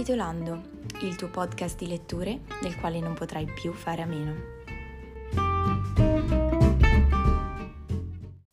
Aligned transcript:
Ricapitolando, 0.00 0.62
il 1.02 1.14
tuo 1.14 1.28
podcast 1.28 1.76
di 1.76 1.86
letture 1.86 2.40
del 2.62 2.74
quale 2.80 3.00
non 3.00 3.12
potrai 3.12 3.44
più 3.44 3.74
fare 3.74 4.00
a 4.00 4.06
meno. 4.06 4.34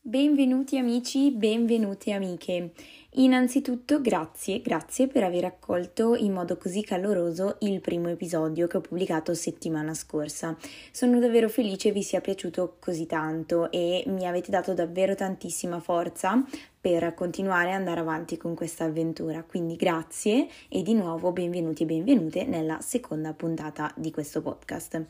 Benvenuti 0.02 0.78
amici, 0.78 1.32
benvenute 1.32 2.12
amiche. 2.12 2.74
Innanzitutto 3.12 4.02
grazie, 4.02 4.62
grazie 4.62 5.08
per 5.08 5.24
aver 5.24 5.46
accolto 5.46 6.16
in 6.16 6.34
modo 6.34 6.58
così 6.58 6.84
caloroso 6.84 7.56
il 7.62 7.80
primo 7.80 8.10
episodio 8.10 8.68
che 8.68 8.78
ho 8.78 8.82
pubblicato 8.82 9.34
settimana 9.34 9.94
scorsa. 9.94 10.58
Sono 10.92 11.18
davvero 11.18 11.48
felice 11.48 11.94
vi 11.94 12.04
sia 12.04 12.20
piaciuto 12.20 12.76
così 12.80 13.06
tanto 13.06 13.72
e 13.72 14.04
mi 14.08 14.28
avete 14.28 14.52
dato 14.52 14.74
davvero 14.74 15.16
tantissima 15.16 15.80
forza 15.80 16.46
per 16.88 17.14
continuare 17.14 17.72
ad 17.72 17.80
andare 17.80 18.00
avanti 18.00 18.38
con 18.38 18.56
questa 18.56 18.86
avventura. 18.86 19.44
Quindi 19.44 19.76
grazie 19.76 20.48
e 20.70 20.84
di 20.84 20.94
nuovo 20.94 21.34
benvenuti 21.34 21.84
e 21.84 21.86
benvenute 21.86 22.46
nella 22.46 22.80
seconda 22.80 23.34
puntata 23.34 23.92
di 23.98 24.10
questo 24.10 24.42
podcast. 24.42 25.06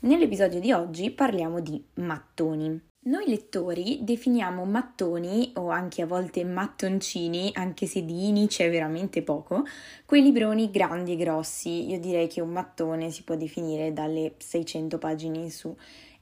Nell'episodio 0.00 0.60
di 0.60 0.70
oggi 0.70 1.10
parliamo 1.10 1.58
di 1.58 1.84
mattoni. 1.94 2.80
Noi 3.06 3.26
lettori 3.26 3.98
definiamo 4.02 4.64
mattoni 4.66 5.50
o 5.56 5.70
anche 5.70 6.02
a 6.02 6.06
volte 6.06 6.44
mattoncini, 6.44 7.50
anche 7.54 7.86
se 7.86 8.04
di 8.04 8.28
ini 8.28 8.46
c'è 8.46 8.70
veramente 8.70 9.22
poco, 9.22 9.64
quei 10.04 10.22
libroni 10.22 10.70
grandi 10.70 11.14
e 11.14 11.16
grossi. 11.16 11.90
Io 11.90 11.98
direi 11.98 12.28
che 12.28 12.40
un 12.40 12.50
mattone 12.50 13.10
si 13.10 13.24
può 13.24 13.34
definire 13.34 13.92
dalle 13.92 14.34
600 14.38 14.98
pagine 14.98 15.38
in 15.38 15.50
su 15.50 15.74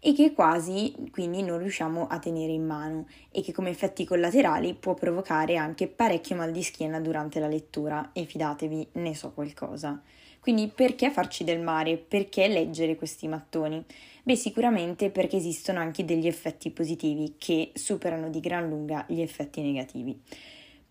e 0.06 0.12
che 0.12 0.34
quasi 0.34 0.94
quindi 1.10 1.42
non 1.42 1.56
riusciamo 1.56 2.06
a 2.08 2.18
tenere 2.18 2.52
in 2.52 2.66
mano 2.66 3.06
e 3.30 3.40
che 3.40 3.52
come 3.52 3.70
effetti 3.70 4.04
collaterali 4.04 4.74
può 4.74 4.92
provocare 4.92 5.56
anche 5.56 5.88
parecchio 5.88 6.36
mal 6.36 6.52
di 6.52 6.62
schiena 6.62 7.00
durante 7.00 7.40
la 7.40 7.48
lettura 7.48 8.10
e 8.12 8.26
fidatevi, 8.26 8.88
ne 8.92 9.14
so 9.14 9.32
qualcosa. 9.32 9.98
Quindi 10.40 10.68
perché 10.68 11.10
farci 11.10 11.42
del 11.42 11.62
mare? 11.62 11.96
Perché 11.96 12.48
leggere 12.48 12.96
questi 12.96 13.28
mattoni? 13.28 13.82
Beh, 14.22 14.36
sicuramente 14.36 15.08
perché 15.08 15.36
esistono 15.36 15.78
anche 15.78 16.04
degli 16.04 16.26
effetti 16.26 16.70
positivi 16.70 17.36
che 17.38 17.70
superano 17.72 18.28
di 18.28 18.40
gran 18.40 18.68
lunga 18.68 19.06
gli 19.08 19.22
effetti 19.22 19.62
negativi. 19.62 20.20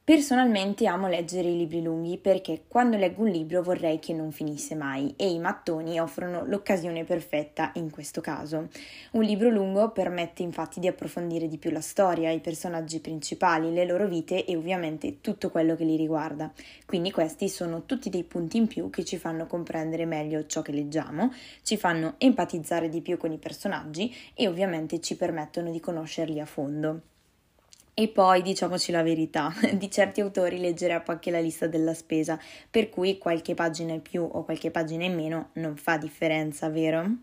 Personalmente 0.06 0.86
amo 0.86 1.08
leggere 1.08 1.48
i 1.48 1.56
libri 1.56 1.82
lunghi 1.82 2.18
perché 2.18 2.66
quando 2.68 2.98
leggo 2.98 3.22
un 3.24 3.30
libro 3.30 3.64
vorrei 3.64 4.00
che 4.00 4.12
non 4.12 4.34
finisse 4.34 4.76
mai 4.76 5.14
e 5.16 5.32
i 5.32 5.40
mattoni 5.40 5.98
offrono 5.98 6.44
l'occasione 6.46 7.06
perfetta 7.06 7.72
in 7.76 7.90
questo 7.90 8.20
caso. 8.20 8.68
Un 9.12 9.24
libro 9.24 9.48
lungo 9.48 9.92
permette 9.92 10.44
infatti 10.44 10.82
di 10.82 10.88
approfondire 10.88 11.48
di 11.48 11.58
più 11.58 11.72
la 11.72 11.80
storia, 11.80 12.32
i 12.32 12.42
personaggi 12.42 13.00
principali, 13.00 13.72
le 13.72 13.86
loro 13.86 14.06
vite 14.06 14.44
e 14.44 14.58
ovviamente 14.58 15.22
tutto 15.22 15.50
quello 15.50 15.78
che 15.78 15.86
li 15.86 15.96
riguarda. 15.96 16.52
Quindi 16.86 17.10
questi 17.10 17.48
sono 17.48 17.86
tutti 17.86 18.10
dei 18.10 18.26
punti 18.26 18.58
in 18.58 18.68
più 18.68 18.90
che 18.90 19.06
ci 19.06 19.16
fanno 19.16 19.48
comprendere 19.48 20.04
meglio 20.04 20.46
ciò 20.48 20.62
che 20.62 20.74
leggiamo, 20.74 21.32
ci 21.62 21.78
fanno 21.78 22.16
empatizzare 22.18 22.90
di 22.90 23.00
più 23.00 23.16
con 23.16 23.32
i 23.32 23.38
personaggi 23.38 24.14
e 24.34 24.50
ovviamente 24.50 25.00
ci 25.00 25.16
permettono 25.16 25.72
di 25.72 25.80
conoscerli 25.80 26.42
a 26.42 26.46
fondo. 26.46 27.04
E 27.96 28.08
poi 28.08 28.42
diciamoci 28.42 28.92
la 28.92 29.04
verità, 29.04 29.54
di 29.74 29.92
certi 29.92 30.20
autori 30.20 30.60
leggerei 30.60 31.00
anche 31.06 31.30
la 31.30 31.40
lista 31.40 31.68
della 31.68 31.94
spesa, 31.94 32.40
per 32.70 32.90
cui 32.90 33.20
qualche 33.20 33.54
pagina 33.54 33.94
in 33.94 34.02
più 34.02 34.24
o 34.24 34.44
qualche 34.44 34.72
pagina 34.72 35.04
in 35.06 35.14
meno 35.14 35.50
non 35.54 35.76
fa 35.76 35.98
differenza, 35.98 36.70
vero? 36.70 37.16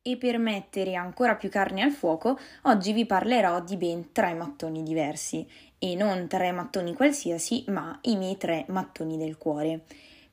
E 0.00 0.16
per 0.16 0.38
mettere 0.38 0.94
ancora 0.94 1.34
più 1.34 1.50
carne 1.50 1.82
al 1.82 1.90
fuoco, 1.90 2.38
oggi 2.62 2.92
vi 2.92 3.04
parlerò 3.04 3.60
di 3.60 3.76
ben 3.76 4.12
tre 4.12 4.32
mattoni 4.34 4.82
diversi, 4.82 5.46
e 5.78 5.94
non 5.94 6.26
tre 6.26 6.52
mattoni 6.52 6.94
qualsiasi, 6.94 7.64
ma 7.68 7.98
i 8.02 8.16
miei 8.16 8.38
tre 8.38 8.64
mattoni 8.68 9.18
del 9.18 9.36
cuore. 9.36 9.84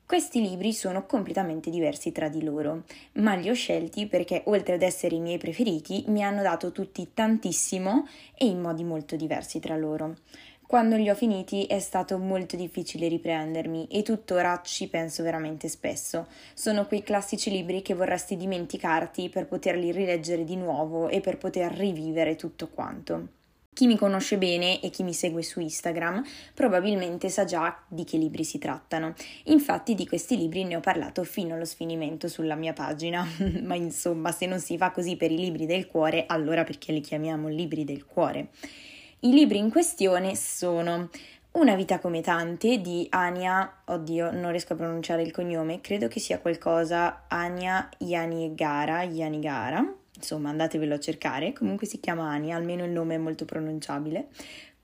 Questi 0.06 0.42
libri 0.42 0.74
sono 0.74 1.06
completamente 1.06 1.70
diversi 1.70 2.12
tra 2.12 2.28
di 2.28 2.42
loro, 2.42 2.84
ma 3.14 3.34
li 3.34 3.48
ho 3.48 3.54
scelti 3.54 4.06
perché 4.06 4.42
oltre 4.46 4.74
ad 4.74 4.82
essere 4.82 5.14
i 5.14 5.20
miei 5.20 5.38
preferiti 5.38 6.04
mi 6.08 6.22
hanno 6.22 6.42
dato 6.42 6.72
tutti 6.72 7.12
tantissimo 7.14 8.06
e 8.36 8.44
in 8.44 8.60
modi 8.60 8.84
molto 8.84 9.16
diversi 9.16 9.60
tra 9.60 9.78
loro. 9.78 10.16
Quando 10.66 10.96
li 10.96 11.08
ho 11.08 11.14
finiti 11.14 11.64
è 11.64 11.78
stato 11.78 12.18
molto 12.18 12.54
difficile 12.54 13.08
riprendermi 13.08 13.86
e 13.86 14.02
tuttora 14.02 14.60
ci 14.62 14.88
penso 14.88 15.22
veramente 15.22 15.68
spesso. 15.68 16.26
Sono 16.52 16.86
quei 16.86 17.02
classici 17.02 17.50
libri 17.50 17.80
che 17.80 17.94
vorresti 17.94 18.36
dimenticarti 18.36 19.30
per 19.30 19.46
poterli 19.46 19.90
rileggere 19.90 20.44
di 20.44 20.56
nuovo 20.56 21.08
e 21.08 21.20
per 21.20 21.38
poter 21.38 21.72
rivivere 21.72 22.36
tutto 22.36 22.68
quanto. 22.68 23.43
Chi 23.74 23.88
mi 23.88 23.98
conosce 23.98 24.38
bene 24.38 24.80
e 24.80 24.88
chi 24.90 25.02
mi 25.02 25.12
segue 25.12 25.42
su 25.42 25.58
Instagram 25.58 26.24
probabilmente 26.54 27.28
sa 27.28 27.44
già 27.44 27.76
di 27.88 28.04
che 28.04 28.16
libri 28.16 28.44
si 28.44 28.58
trattano. 28.58 29.14
Infatti 29.46 29.96
di 29.96 30.06
questi 30.06 30.36
libri 30.36 30.62
ne 30.62 30.76
ho 30.76 30.80
parlato 30.80 31.24
fino 31.24 31.54
allo 31.54 31.64
sfinimento 31.64 32.28
sulla 32.28 32.54
mia 32.54 32.72
pagina, 32.72 33.26
ma 33.62 33.74
insomma 33.74 34.30
se 34.30 34.46
non 34.46 34.60
si 34.60 34.76
fa 34.76 34.92
così 34.92 35.16
per 35.16 35.32
i 35.32 35.36
libri 35.36 35.66
del 35.66 35.88
cuore, 35.88 36.24
allora 36.28 36.62
perché 36.62 36.92
li 36.92 37.00
chiamiamo 37.00 37.48
libri 37.48 37.82
del 37.82 38.06
cuore? 38.06 38.50
I 39.20 39.32
libri 39.32 39.58
in 39.58 39.70
questione 39.70 40.36
sono 40.36 41.10
Una 41.52 41.74
vita 41.74 41.98
come 41.98 42.20
tante 42.20 42.78
di 42.78 43.08
Ania, 43.10 43.82
oddio 43.86 44.30
non 44.30 44.52
riesco 44.52 44.74
a 44.74 44.76
pronunciare 44.76 45.22
il 45.22 45.32
cognome, 45.32 45.80
credo 45.80 46.06
che 46.06 46.20
sia 46.20 46.38
qualcosa 46.38 47.24
Ania 47.26 47.88
Yanigara, 47.98 49.02
Yanigara 49.02 50.02
insomma 50.16 50.50
andatevelo 50.50 50.94
a 50.94 51.00
cercare, 51.00 51.52
comunque 51.52 51.86
si 51.86 52.00
chiama 52.00 52.30
Ania, 52.30 52.56
almeno 52.56 52.84
il 52.84 52.90
nome 52.90 53.14
è 53.14 53.18
molto 53.18 53.44
pronunciabile. 53.44 54.28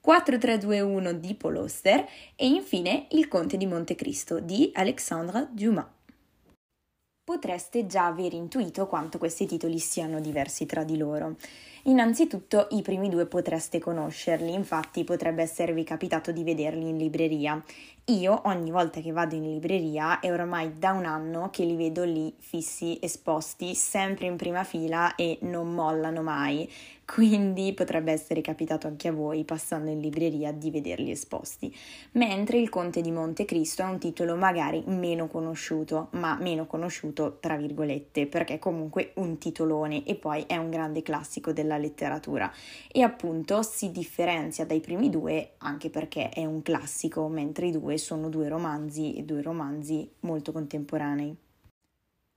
4321 0.01 1.13
di 1.13 1.35
Paul 1.35 1.57
Auster 1.59 2.07
e 2.35 2.47
infine 2.47 3.07
Il 3.11 3.29
Conte 3.29 3.57
di 3.57 3.67
Montecristo 3.67 4.41
di 4.41 4.71
Alexandre 4.73 5.49
Dumas. 5.53 5.87
Potreste 7.23 7.87
già 7.87 8.07
aver 8.07 8.33
intuito 8.33 8.89
quanto 8.89 9.19
questi 9.19 9.47
titoli 9.47 9.79
siano 9.79 10.21
diversi 10.21 10.67
tra 10.67 10.83
di 10.83 10.97
loro. 10.97 11.37
Innanzitutto 11.85 12.67
i 12.71 12.83
primi 12.83 13.09
due 13.09 13.27
potreste 13.27 13.79
conoscerli, 13.79 14.53
infatti 14.53 15.05
potrebbe 15.05 15.43
esservi 15.43 15.85
capitato 15.85 16.33
di 16.33 16.43
vederli 16.43 16.89
in 16.89 16.97
libreria. 16.97 17.63
Io 18.11 18.41
ogni 18.47 18.73
volta 18.73 19.01
che 19.01 19.13
vado 19.13 19.37
in 19.37 19.45
libreria 19.45 20.19
è 20.19 20.33
ormai 20.33 20.77
da 20.77 20.91
un 20.91 21.05
anno 21.05 21.49
che 21.51 21.63
li 21.63 21.77
vedo 21.77 22.03
lì 22.03 22.35
fissi, 22.39 22.99
esposti, 23.01 23.77
sempre 23.77 24.27
in 24.27 24.37
prima 24.37 24.65
fila 24.65 25.15
e 25.15 25.39
non 25.43 25.73
mollano 25.73 26.21
mai. 26.21 26.69
Quindi 27.13 27.73
potrebbe 27.75 28.13
essere 28.13 28.41
capitato 28.41 28.87
anche 28.87 29.09
a 29.09 29.13
voi, 29.13 29.43
passando 29.43 29.91
in 29.91 29.99
libreria, 29.99 30.53
di 30.53 30.71
vederli 30.71 31.11
esposti. 31.11 31.75
Mentre 32.13 32.59
Il 32.59 32.69
Conte 32.69 33.01
di 33.01 33.11
Montecristo 33.11 33.83
è 33.83 33.87
un 33.87 33.99
titolo 33.99 34.37
magari 34.37 34.85
meno 34.87 35.27
conosciuto, 35.27 36.11
ma 36.13 36.39
meno 36.41 36.67
conosciuto 36.67 37.39
tra 37.41 37.57
virgolette, 37.57 38.29
perché 38.29 38.55
è 38.55 38.59
comunque 38.61 39.11
un 39.17 39.39
titolone 39.39 40.05
e 40.05 40.15
poi 40.15 40.45
è 40.47 40.57
un 40.57 40.71
grande 40.71 41.03
classico 41.03 41.53
della 41.53 41.79
letteratura 41.79 42.49
e 42.89 43.03
appunto 43.03 43.63
si 43.63 43.91
differenzia 43.91 44.65
dai 44.65 44.79
primi 44.79 45.11
due 45.11 45.55
anche 45.59 45.91
perché 45.91 46.29
è 46.29 46.45
un 46.45 46.63
classico, 46.63 47.27
mentre 47.27 47.67
i 47.67 47.73
due 47.73 47.99
sono 47.99 48.29
due 48.29 48.47
romanzi 48.47 49.17
e 49.17 49.25
due 49.25 49.43
romanzi 49.43 50.09
molto 50.21 50.53
contemporanei. 50.53 51.37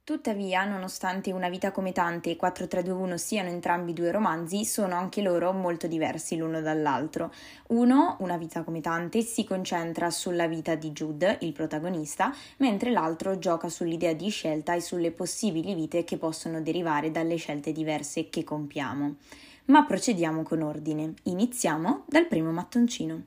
Tuttavia, 0.06 0.66
nonostante 0.66 1.32
Una 1.32 1.48
vita 1.48 1.72
come 1.72 1.94
tante 1.94 2.32
e 2.32 2.36
4321 2.36 3.16
siano 3.16 3.48
entrambi 3.48 3.94
due 3.94 4.12
romanzi, 4.12 4.66
sono 4.66 4.96
anche 4.96 5.22
loro 5.22 5.54
molto 5.54 5.88
diversi 5.88 6.36
l'uno 6.36 6.60
dall'altro. 6.60 7.32
Uno, 7.68 8.18
Una 8.20 8.36
vita 8.36 8.64
come 8.64 8.82
tante, 8.82 9.22
si 9.22 9.46
concentra 9.46 10.10
sulla 10.12 10.46
vita 10.46 10.76
di 10.76 10.92
Jude, 10.92 11.38
il 11.44 11.54
protagonista, 11.54 12.36
mentre 12.58 12.92
l'altro 12.92 13.40
gioca 13.40 13.70
sull'idea 13.70 14.12
di 14.12 14.28
scelta 14.28 14.74
e 14.74 14.82
sulle 14.82 15.12
possibili 15.12 15.74
vite 15.74 16.04
che 16.04 16.18
possono 16.18 16.62
derivare 16.62 17.10
dalle 17.10 17.38
scelte 17.38 17.72
diverse 17.72 18.28
che 18.28 18.44
compiamo. 18.44 19.16
Ma 19.68 19.86
procediamo 19.86 20.44
con 20.44 20.64
ordine. 20.64 21.14
Iniziamo 21.24 22.04
dal 22.08 22.28
primo 22.28 22.52
mattoncino. 22.52 23.24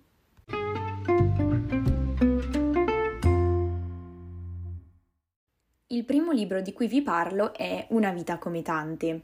Il 5.97 6.05
primo 6.05 6.31
libro 6.31 6.61
di 6.61 6.75
cui 6.75 6.89
vi 6.89 7.01
parlo 7.01 7.55
è 7.55 7.87
Una 7.89 8.11
vita 8.11 8.37
come 8.37 8.61
tante. 8.61 9.23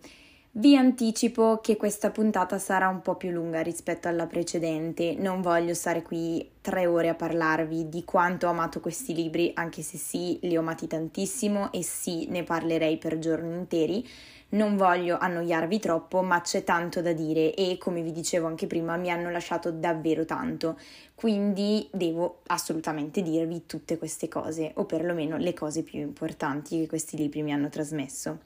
Vi 0.55 0.77
anticipo 0.77 1.61
che 1.63 1.79
questa 1.79 2.11
puntata 2.11 2.59
sarà 2.59 2.89
un 2.89 3.01
po' 3.01 3.15
più 3.15 3.31
lunga 3.31 3.63
rispetto 3.63 4.09
alla 4.09 4.27
precedente, 4.27 5.15
non 5.15 5.41
voglio 5.41 5.73
stare 5.73 6.03
qui 6.03 6.47
tre 6.61 6.85
ore 6.85 7.09
a 7.09 7.15
parlarvi 7.15 7.89
di 7.89 8.05
quanto 8.05 8.47
ho 8.47 8.51
amato 8.51 8.79
questi 8.79 9.15
libri, 9.15 9.53
anche 9.55 9.81
se 9.81 9.97
sì, 9.97 10.39
li 10.43 10.55
ho 10.55 10.61
amati 10.61 10.87
tantissimo 10.87 11.73
e 11.73 11.83
sì, 11.83 12.27
ne 12.29 12.43
parlerei 12.43 12.99
per 12.99 13.19
giorni 13.19 13.57
interi, 13.57 14.07
non 14.51 14.77
voglio 14.77 15.17
annoiarvi 15.19 15.79
troppo, 15.79 16.21
ma 16.21 16.43
c'è 16.43 16.65
tanto 16.65 17.01
da 17.01 17.15
dire 17.15 17.55
e 17.55 17.79
come 17.79 18.03
vi 18.03 18.13
dicevo 18.13 18.47
anche 18.47 18.67
prima 18.67 18.99
mi 18.99 19.11
hanno 19.11 19.31
lasciato 19.31 19.71
davvero 19.71 20.27
tanto, 20.27 20.79
quindi 21.15 21.89
devo 21.91 22.41
assolutamente 22.49 23.23
dirvi 23.23 23.65
tutte 23.65 23.97
queste 23.97 24.29
cose, 24.29 24.73
o 24.75 24.85
perlomeno 24.85 25.39
le 25.39 25.55
cose 25.55 25.83
più 25.83 26.01
importanti 26.01 26.79
che 26.79 26.87
questi 26.87 27.17
libri 27.17 27.41
mi 27.41 27.55
hanno 27.55 27.71
trasmesso. 27.71 28.41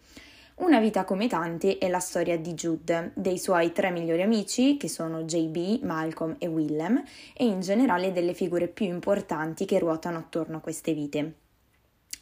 Una 0.59 0.81
vita 0.81 1.05
come 1.05 1.29
tante 1.29 1.77
è 1.77 1.87
la 1.87 1.99
storia 1.99 2.39
di 2.39 2.55
Jude, 2.55 3.11
dei 3.15 3.39
suoi 3.39 3.73
tre 3.73 3.91
migliori 3.91 4.23
amici, 4.23 4.79
che 4.79 4.89
sono 4.89 5.25
JB, 5.25 5.83
Malcolm 5.83 6.37
e 6.39 6.47
Willem, 6.47 7.03
e 7.35 7.45
in 7.45 7.61
generale 7.61 8.11
delle 8.11 8.33
figure 8.33 8.67
più 8.67 8.87
importanti 8.87 9.67
che 9.67 9.79
ruotano 9.79 10.17
attorno 10.17 10.57
a 10.57 10.61
queste 10.61 10.95
vite. 10.95 11.35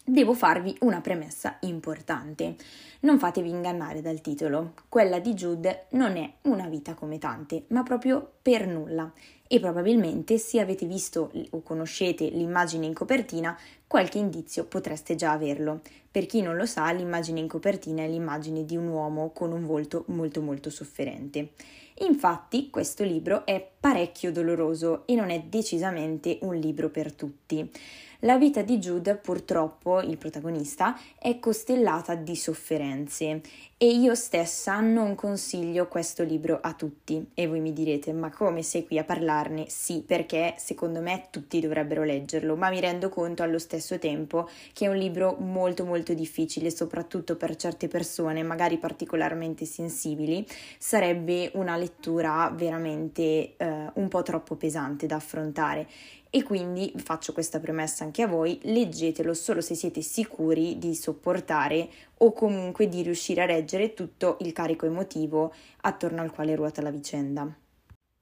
Devo 0.05 0.35
farvi 0.35 0.77
una 0.81 1.01
premessa 1.01 1.59
importante. 1.61 2.57
Non 3.01 3.21
fatevi 3.21 3.49
ingannare 3.49 4.03
dal 4.03 4.21
titolo. 4.21 4.75
Quella 4.89 5.21
di 5.21 5.33
Jude 5.33 5.87
non 5.91 6.17
è 6.17 6.31
una 6.43 6.69
vita 6.69 6.95
come 6.95 7.19
tante, 7.19 7.67
ma 7.69 7.85
proprio 7.85 8.33
per 8.43 8.67
nulla. 8.67 9.13
E 9.47 9.61
probabilmente 9.61 10.39
se 10.39 10.59
avete 10.59 10.87
visto 10.87 11.31
o 11.51 11.63
conoscete 11.63 12.27
l'immagine 12.27 12.85
in 12.85 12.95
copertina, 12.95 13.57
qualche 13.95 14.19
indizio 14.19 14.65
potreste 14.65 15.15
già 15.15 15.31
averlo. 15.31 15.81
Per 16.11 16.27
chi 16.27 16.43
non 16.43 16.57
lo 16.57 16.67
sa, 16.67 16.91
l'immagine 16.91 17.39
in 17.39 17.47
copertina 17.47 18.03
è 18.03 18.09
l'immagine 18.09 18.65
di 18.65 18.77
un 18.77 18.89
uomo 18.89 19.31
con 19.31 19.53
un 19.53 19.65
volto 19.65 20.03
molto 20.09 20.43
molto 20.43 20.69
sofferente. 20.69 21.51
Infatti, 21.99 22.71
questo 22.71 23.05
libro 23.05 23.47
è 23.47 23.65
parecchio 23.79 24.33
doloroso 24.33 25.07
e 25.07 25.15
non 25.15 25.31
è 25.31 25.43
decisamente 25.43 26.39
un 26.41 26.57
libro 26.57 26.91
per 26.91 27.13
tutti. 27.13 27.71
La 28.25 28.39
vita 28.39 28.63
di 28.63 28.79
Jude, 28.79 29.17
purtroppo, 29.17 30.01
il 30.01 30.17
protagonista, 30.17 30.99
è 31.19 31.39
costellata 31.39 32.15
di 32.15 32.35
sofferenze 32.35 33.43
e 33.77 33.87
io 33.87 34.15
stessa 34.15 34.81
non 34.81 35.15
consiglio 35.15 35.89
questo 35.89 36.23
libro 36.23 36.59
a 36.63 36.73
tutti. 36.73 37.33
E 37.35 37.47
voi 37.47 37.61
mi 37.61 37.75
direte, 37.75 38.15
ma 38.15 38.31
come 38.31 38.63
sei 38.63 38.87
qui 38.87 38.97
a 38.97 39.05
parlarne? 39.05 39.67
Sì, 39.69 40.03
perché 40.07 40.55
secondo 40.57 41.03
me 41.03 41.27
tutti 41.29 41.61
dovrebbero 41.61 42.03
leggerlo, 42.03 42.57
ma 42.57 42.71
mi 42.71 42.81
rendo 42.81 43.11
conto 43.11 43.43
allo 43.43 43.59
stesso 43.59 43.99
tempo 43.99 44.49
che 44.73 44.87
è 44.87 44.89
un 44.89 44.97
libro 44.97 45.37
molto 45.39 45.85
molto 45.85 46.15
difficile, 46.15 46.71
soprattutto 46.71 47.37
per 47.37 47.57
certe 47.57 47.89
persone, 47.89 48.43
magari 48.43 48.79
particolarmente 48.79 49.67
sensibili, 49.67 50.47
sarebbe 50.79 51.51
una 51.57 51.77
lettura 51.77 52.51
veramente 52.57 53.55
eh, 53.59 53.91
un 53.93 54.09
po' 54.09 54.23
troppo 54.23 54.55
pesante 54.55 55.05
da 55.05 55.17
affrontare 55.17 55.87
e 56.35 56.43
quindi 56.43 56.93
faccio 56.97 57.33
questa 57.33 57.61
premessa 57.61 58.03
anche 58.03 58.14
a 58.23 58.27
voi, 58.27 58.59
leggetelo 58.63 59.35
solo 59.35 59.61
se 59.61 59.75
siete 59.75 60.01
sicuri 60.01 60.79
di 60.79 60.95
sopportare 60.95 61.89
o 62.19 62.33
comunque 62.33 62.89
di 62.89 63.03
riuscire 63.03 63.43
a 63.43 63.47
reggere 63.47 63.95
tutto 63.95 64.37
il 64.41 64.53
carico 64.53 64.87
emotivo 64.87 65.53
attorno 65.83 66.21
al 66.21 66.33
quale 66.33 66.55
ruota 66.55 66.83
la 66.83 66.91
vicenda. 66.91 67.55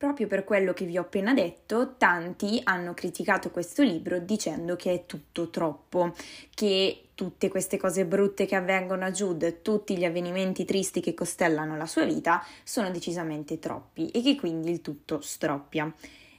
Proprio 0.03 0.27
per 0.27 0.43
quello 0.43 0.73
che 0.73 0.85
vi 0.85 0.99
ho 0.99 1.03
appena 1.03 1.33
detto, 1.33 1.95
tanti 1.97 2.61
hanno 2.65 2.93
criticato 2.93 3.53
questo 3.53 3.85
libro 3.85 4.19
dicendo 4.19 4.75
che 4.75 4.93
è 4.93 5.07
tutto 5.07 5.49
troppo, 5.49 6.13
che 6.53 7.11
tutte 7.15 7.49
queste 7.49 7.77
cose 7.77 8.05
brutte 8.05 8.45
che 8.45 8.57
avvengono 8.57 9.05
a 9.05 9.13
Jude, 9.13 9.63
tutti 9.63 9.97
gli 9.97 10.05
avvenimenti 10.05 10.65
tristi 10.65 11.01
che 11.01 11.15
costellano 11.15 11.77
la 11.77 11.87
sua 11.87 12.05
vita, 12.05 12.45
sono 12.65 12.91
decisamente 12.91 13.61
troppi 13.61 14.11
e 14.11 14.23
che 14.23 14.35
quindi 14.35 14.73
il 14.73 14.81
tutto 14.81 15.21
stroppia. 15.21 15.95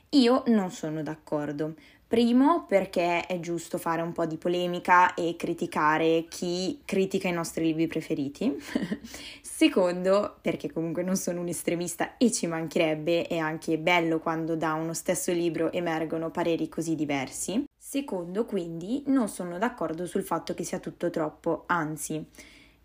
Io 0.09 0.43
non 0.47 0.69
sono 0.69 1.01
d'accordo. 1.01 1.73
Primo 2.13 2.65
perché 2.67 3.25
è 3.25 3.39
giusto 3.39 3.79
fare 3.79 4.03
un 4.03 4.11
po' 4.11 4.27
di 4.27 4.37
polemica 4.37 5.15
e 5.15 5.35
criticare 5.35 6.27
chi 6.29 6.79
critica 6.85 7.27
i 7.27 7.31
nostri 7.31 7.63
libri 7.63 7.87
preferiti. 7.87 8.55
Secondo 9.41 10.37
perché 10.39 10.71
comunque 10.71 11.01
non 11.01 11.15
sono 11.15 11.41
un 11.41 11.47
estremista 11.47 12.15
e 12.17 12.31
ci 12.31 12.45
mancherebbe, 12.45 13.25
è 13.25 13.37
anche 13.37 13.79
bello 13.79 14.19
quando 14.19 14.55
da 14.55 14.73
uno 14.73 14.93
stesso 14.93 15.31
libro 15.31 15.71
emergono 15.71 16.29
pareri 16.29 16.69
così 16.69 16.93
diversi. 16.93 17.63
Secondo 17.75 18.45
quindi 18.45 19.01
non 19.07 19.27
sono 19.27 19.57
d'accordo 19.57 20.05
sul 20.05 20.21
fatto 20.21 20.53
che 20.53 20.63
sia 20.63 20.77
tutto 20.77 21.09
troppo, 21.09 21.63
anzi. 21.65 22.23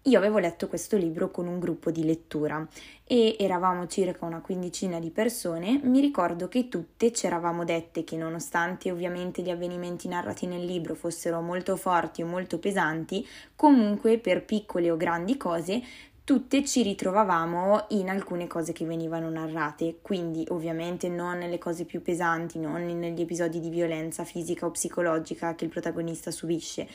Io 0.09 0.17
avevo 0.17 0.39
letto 0.39 0.69
questo 0.69 0.97
libro 0.97 1.31
con 1.31 1.47
un 1.47 1.59
gruppo 1.59 1.91
di 1.91 2.03
lettura 2.03 2.67
e 3.05 3.37
eravamo 3.39 3.87
circa 3.87 4.25
una 4.25 4.41
quindicina 4.41 4.99
di 4.99 5.11
persone. 5.11 5.81
Mi 5.83 6.01
ricordo 6.01 6.49
che 6.49 6.71
tutte 6.71 7.13
ci 7.13 7.27
eravamo 7.27 7.63
dette 7.63 8.05
che 8.05 8.17
nonostante 8.17 8.91
ovviamente 8.91 9.43
gli 9.43 9.51
avvenimenti 9.51 10.09
narrati 10.09 10.47
nel 10.47 10.65
libro 10.65 10.95
fossero 10.95 11.43
molto 11.43 11.77
forti 11.77 12.23
o 12.23 12.27
molto 12.27 12.59
pesanti, 12.59 13.27
comunque 13.55 14.17
per 14.17 14.47
piccole 14.47 14.91
o 14.91 14.97
grandi 14.97 15.37
cose 15.37 15.83
tutte 16.29 16.63
ci 16.63 16.83
ritrovavamo 16.83 17.87
in 17.89 18.11
alcune 18.11 18.47
cose 18.47 18.73
che 18.73 18.85
venivano 18.85 19.31
narrate, 19.31 20.01
quindi 20.03 20.45
ovviamente 20.51 21.09
non 21.09 21.39
nelle 21.39 21.57
cose 21.57 21.87
più 21.87 22.03
pesanti, 22.03 22.59
non 22.59 22.85
negli 22.85 23.23
episodi 23.23 23.61
di 23.61 23.71
violenza 23.71 24.25
fisica 24.25 24.67
o 24.67 24.71
psicologica 24.71 25.55
che 25.55 25.65
il 25.65 25.71
protagonista 25.71 26.31
subisce 26.31 26.87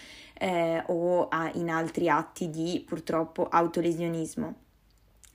eh, 0.43 0.83
o 0.87 1.29
in 1.53 1.69
altri 1.69 2.09
atti 2.09 2.49
di 2.49 2.83
purtroppo 2.85 3.47
autolesionismo. 3.47 4.55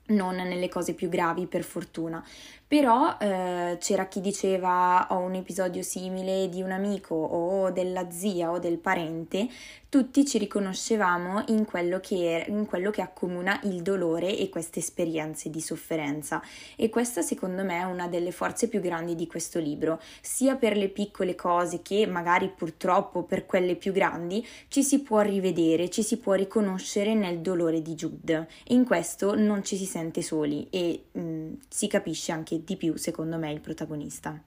Non 0.08 0.37
nelle 0.37 0.69
cose 0.69 0.93
più 0.93 1.08
gravi 1.08 1.46
per 1.46 1.62
fortuna, 1.64 2.22
però 2.69 3.17
eh, 3.19 3.79
c'era 3.81 4.06
chi 4.09 4.20
diceva 4.20 5.06
ho 5.11 5.20
un 5.20 5.35
episodio 5.35 5.82
simile 5.82 6.50
di 6.50 6.61
un 6.61 6.70
amico 6.70 7.15
o 7.15 7.70
della 7.70 8.11
zia 8.11 8.50
o 8.50 8.59
del 8.59 8.76
parente, 8.76 9.49
tutti 9.88 10.26
ci 10.26 10.37
riconoscevamo 10.37 11.44
in 11.49 11.65
quello 11.65 11.99
che, 11.99 12.44
in 12.49 12.67
quello 12.67 12.91
che 12.91 13.00
accomuna 13.00 13.59
il 13.65 13.81
dolore 13.81 14.37
e 14.37 14.50
queste 14.50 14.81
esperienze 14.81 15.49
di 15.49 15.62
sofferenza. 15.62 16.43
E 16.76 16.91
questa 16.91 17.23
secondo 17.23 17.65
me 17.65 17.79
è 17.79 17.85
una 17.85 18.06
delle 18.06 18.31
forze 18.31 18.69
più 18.69 18.81
grandi 18.81 19.15
di 19.15 19.26
questo 19.26 19.59
libro, 19.59 19.99
sia 20.20 20.56
per 20.56 20.76
le 20.76 20.91
piccole 20.91 21.35
cose 21.35 21.81
che 21.81 22.06
magari 22.06 22.53
purtroppo 22.55 23.23
per 23.23 23.47
quelle 23.47 23.76
più 23.76 23.93
grandi 23.93 24.47
ci 24.69 24.82
si 24.82 25.00
può 25.00 25.20
rivedere, 25.20 25.88
ci 25.88 26.03
si 26.03 26.19
può 26.19 26.35
riconoscere 26.35 27.15
nel 27.15 27.38
dolore 27.38 27.81
di 27.81 27.94
Jude. 27.94 28.47
E 28.67 28.75
in 28.75 28.85
questo 28.85 29.35
non 29.35 29.65
ci 29.65 29.79
si 29.79 29.87
sente 29.87 30.20
soli 30.20 30.67
e 30.69 31.05
mh, 31.12 31.20
mm, 31.20 31.53
si 31.67 31.87
capisce 31.87 32.32
anche 32.32 32.57
di 32.64 32.76
più, 32.76 32.96
secondo 32.96 33.38
me, 33.38 33.50
il 33.52 33.60
protagonista. 33.60 34.43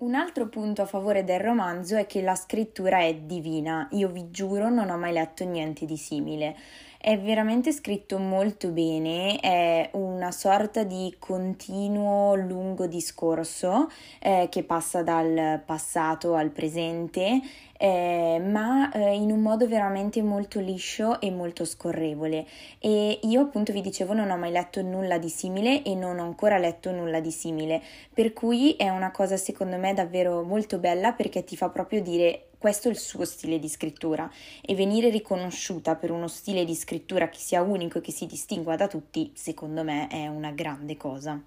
Un 0.00 0.14
altro 0.14 0.48
punto 0.48 0.82
a 0.82 0.86
favore 0.86 1.24
del 1.24 1.40
romanzo 1.40 1.96
è 1.96 2.06
che 2.06 2.22
la 2.22 2.36
scrittura 2.36 3.00
è 3.00 3.16
divina, 3.16 3.88
io 3.90 4.08
vi 4.10 4.30
giuro 4.30 4.68
non 4.70 4.90
ho 4.90 4.96
mai 4.96 5.12
letto 5.12 5.44
niente 5.44 5.86
di 5.86 5.96
simile. 5.96 6.56
È 7.00 7.18
veramente 7.18 7.72
scritto 7.72 8.18
molto 8.18 8.70
bene, 8.70 9.40
è 9.40 9.90
una 9.94 10.30
sorta 10.30 10.84
di 10.84 11.16
continuo 11.18 12.36
lungo 12.36 12.86
discorso 12.86 13.88
eh, 14.20 14.46
che 14.48 14.62
passa 14.62 15.02
dal 15.02 15.62
passato 15.66 16.34
al 16.34 16.50
presente 16.50 17.40
eh, 17.78 18.42
ma 18.44 18.92
eh, 18.92 19.14
in 19.14 19.30
un 19.30 19.40
modo 19.40 19.66
veramente 19.66 20.20
molto 20.20 20.60
liscio 20.60 21.20
e 21.20 21.30
molto 21.30 21.64
scorrevole. 21.64 22.44
E 22.78 23.20
io 23.22 23.40
appunto 23.40 23.72
vi 23.72 23.80
dicevo 23.80 24.12
non 24.12 24.30
ho 24.30 24.36
mai 24.36 24.50
letto 24.50 24.82
nulla 24.82 25.16
di 25.16 25.30
simile 25.30 25.82
e 25.82 25.94
non 25.94 26.18
ho 26.18 26.24
ancora 26.24 26.58
letto 26.58 26.90
nulla 26.90 27.20
di 27.20 27.30
simile, 27.30 27.80
per 28.12 28.32
cui 28.34 28.74
è 28.76 28.88
una 28.90 29.10
cosa 29.10 29.36
secondo 29.36 29.78
me 29.78 29.94
davvero 29.94 30.42
molto 30.42 30.78
bella 30.78 31.12
perché 31.12 31.44
ti 31.44 31.56
fa 31.56 31.70
proprio 31.70 32.02
dire 32.02 32.48
questo 32.58 32.88
è 32.88 32.90
il 32.90 32.98
suo 32.98 33.24
stile 33.24 33.60
di 33.60 33.68
scrittura 33.68 34.28
e 34.60 34.74
venire 34.74 35.10
riconosciuta 35.10 35.94
per 35.94 36.10
uno 36.10 36.26
stile 36.26 36.64
di 36.64 36.74
scrittura 36.74 37.28
che 37.28 37.38
sia 37.38 37.62
unico 37.62 37.98
e 37.98 38.00
che 38.00 38.10
si 38.10 38.26
distingua 38.26 38.74
da 38.74 38.88
tutti, 38.88 39.30
secondo 39.34 39.84
me 39.84 40.08
è 40.08 40.26
una 40.26 40.50
grande 40.50 40.96
cosa. 40.96 41.40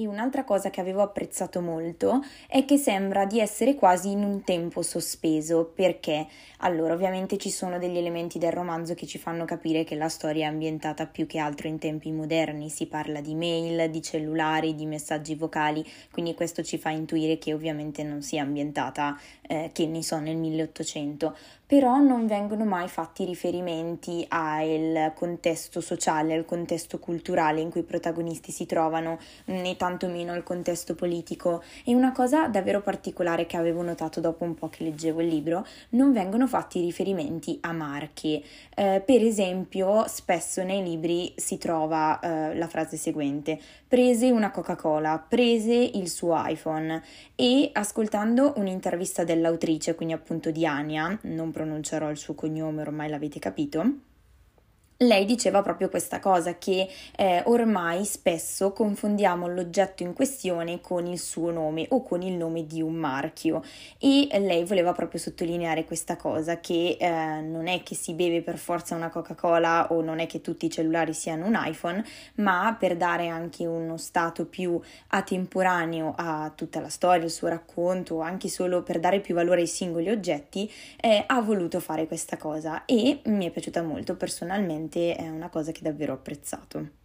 E 0.00 0.06
un'altra 0.06 0.44
cosa 0.44 0.70
che 0.70 0.80
avevo 0.80 1.02
apprezzato 1.02 1.60
molto 1.60 2.24
è 2.48 2.64
che 2.64 2.78
sembra 2.78 3.26
di 3.26 3.38
essere 3.38 3.74
quasi 3.74 4.10
in 4.10 4.24
un 4.24 4.42
tempo 4.44 4.80
sospeso, 4.80 5.70
perché? 5.74 6.26
Allora 6.60 6.94
ovviamente 6.94 7.36
ci 7.36 7.50
sono 7.50 7.78
degli 7.78 7.98
elementi 7.98 8.38
del 8.38 8.50
romanzo 8.50 8.94
che 8.94 9.06
ci 9.06 9.18
fanno 9.18 9.44
capire 9.44 9.84
che 9.84 9.96
la 9.96 10.08
storia 10.08 10.46
è 10.46 10.48
ambientata 10.48 11.06
più 11.06 11.26
che 11.26 11.38
altro 11.38 11.68
in 11.68 11.78
tempi 11.78 12.12
moderni, 12.12 12.70
si 12.70 12.86
parla 12.86 13.20
di 13.20 13.34
mail, 13.34 13.90
di 13.90 14.00
cellulari, 14.00 14.74
di 14.74 14.86
messaggi 14.86 15.34
vocali, 15.34 15.86
quindi 16.10 16.32
questo 16.32 16.62
ci 16.62 16.78
fa 16.78 16.88
intuire 16.88 17.36
che 17.36 17.52
ovviamente 17.52 18.02
non 18.02 18.22
sia 18.22 18.40
ambientata, 18.40 19.20
eh, 19.50 19.70
che 19.72 19.86
ne 19.86 20.00
so, 20.00 20.18
nel 20.20 20.36
1800, 20.36 21.36
però 21.66 21.98
non 21.98 22.26
vengono 22.26 22.64
mai 22.64 22.88
fatti 22.88 23.24
riferimenti 23.24 24.24
al 24.28 25.12
contesto 25.14 25.80
sociale, 25.80 26.34
al 26.34 26.44
contesto 26.44 27.00
culturale 27.00 27.60
in 27.60 27.70
cui 27.70 27.80
i 27.80 27.84
protagonisti 27.84 28.52
si 28.52 28.64
trovano, 28.66 29.18
né 29.46 29.76
tantomeno 29.76 30.32
al 30.32 30.44
contesto 30.44 30.94
politico. 30.94 31.62
E 31.84 31.94
una 31.94 32.12
cosa 32.12 32.46
davvero 32.46 32.80
particolare 32.80 33.46
che 33.46 33.56
avevo 33.56 33.82
notato 33.82 34.20
dopo 34.20 34.44
un 34.44 34.54
po' 34.54 34.68
che 34.68 34.84
leggevo 34.84 35.20
il 35.20 35.28
libro, 35.28 35.66
non 35.90 36.12
vengono 36.12 36.46
fatti 36.46 36.80
riferimenti 36.80 37.58
a 37.62 37.72
marche. 37.72 38.42
Eh, 38.74 39.02
per 39.04 39.22
esempio, 39.22 40.06
spesso 40.06 40.62
nei 40.62 40.82
libri 40.82 41.32
si 41.36 41.58
trova 41.58 42.20
eh, 42.20 42.56
la 42.56 42.68
frase 42.68 42.96
seguente: 42.96 43.58
prese 43.88 44.30
una 44.30 44.50
Coca-Cola, 44.52 45.24
prese 45.28 45.74
il 45.74 46.08
suo 46.08 46.40
iPhone 46.44 47.02
e 47.34 47.70
ascoltando 47.72 48.54
un'intervista 48.56 49.24
dell'autrice, 49.40 49.94
quindi 49.94 50.12
appunto 50.12 50.50
di 50.50 50.66
Ania, 50.66 51.18
non 51.22 51.50
pronuncerò 51.50 52.10
il 52.10 52.18
suo 52.18 52.34
cognome, 52.34 52.82
ormai 52.82 53.08
l'avete 53.08 53.38
capito, 53.38 53.94
lei 55.02 55.24
diceva 55.24 55.62
proprio 55.62 55.88
questa 55.88 56.18
cosa, 56.18 56.58
che 56.58 56.86
eh, 57.16 57.42
ormai 57.46 58.04
spesso 58.04 58.72
confondiamo 58.72 59.48
l'oggetto 59.48 60.02
in 60.02 60.12
questione 60.12 60.80
con 60.82 61.06
il 61.06 61.18
suo 61.18 61.50
nome 61.50 61.86
o 61.90 62.02
con 62.02 62.20
il 62.20 62.34
nome 62.34 62.66
di 62.66 62.82
un 62.82 62.94
marchio. 62.94 63.62
E 63.98 64.28
lei 64.38 64.64
voleva 64.64 64.92
proprio 64.92 65.18
sottolineare 65.18 65.84
questa 65.86 66.16
cosa, 66.16 66.60
che 66.60 66.98
eh, 67.00 67.40
non 67.40 67.66
è 67.66 67.82
che 67.82 67.94
si 67.94 68.12
beve 68.12 68.42
per 68.42 68.58
forza 68.58 68.94
una 68.94 69.08
Coca-Cola 69.08 69.90
o 69.92 70.02
non 70.02 70.18
è 70.18 70.26
che 70.26 70.42
tutti 70.42 70.66
i 70.66 70.70
cellulari 70.70 71.14
siano 71.14 71.46
un 71.46 71.58
iPhone, 71.58 72.04
ma 72.36 72.76
per 72.78 72.96
dare 72.96 73.28
anche 73.28 73.64
uno 73.64 73.96
stato 73.96 74.44
più 74.44 74.78
atemporaneo 75.08 76.12
a 76.14 76.52
tutta 76.54 76.80
la 76.80 76.90
storia, 76.90 77.24
il 77.24 77.30
suo 77.30 77.48
racconto, 77.48 78.20
anche 78.20 78.48
solo 78.48 78.82
per 78.82 79.00
dare 79.00 79.20
più 79.20 79.34
valore 79.34 79.62
ai 79.62 79.66
singoli 79.66 80.10
oggetti, 80.10 80.70
eh, 81.00 81.24
ha 81.26 81.40
voluto 81.40 81.80
fare 81.80 82.06
questa 82.06 82.36
cosa. 82.36 82.84
E 82.84 83.20
mi 83.24 83.46
è 83.46 83.50
piaciuta 83.50 83.82
molto 83.82 84.14
personalmente 84.14 84.88
veramente 84.90 85.14
è 85.14 85.28
una 85.28 85.48
cosa 85.48 85.70
che 85.70 85.82
davvero 85.82 86.12
ho 86.12 86.16
apprezzato. 86.16 86.98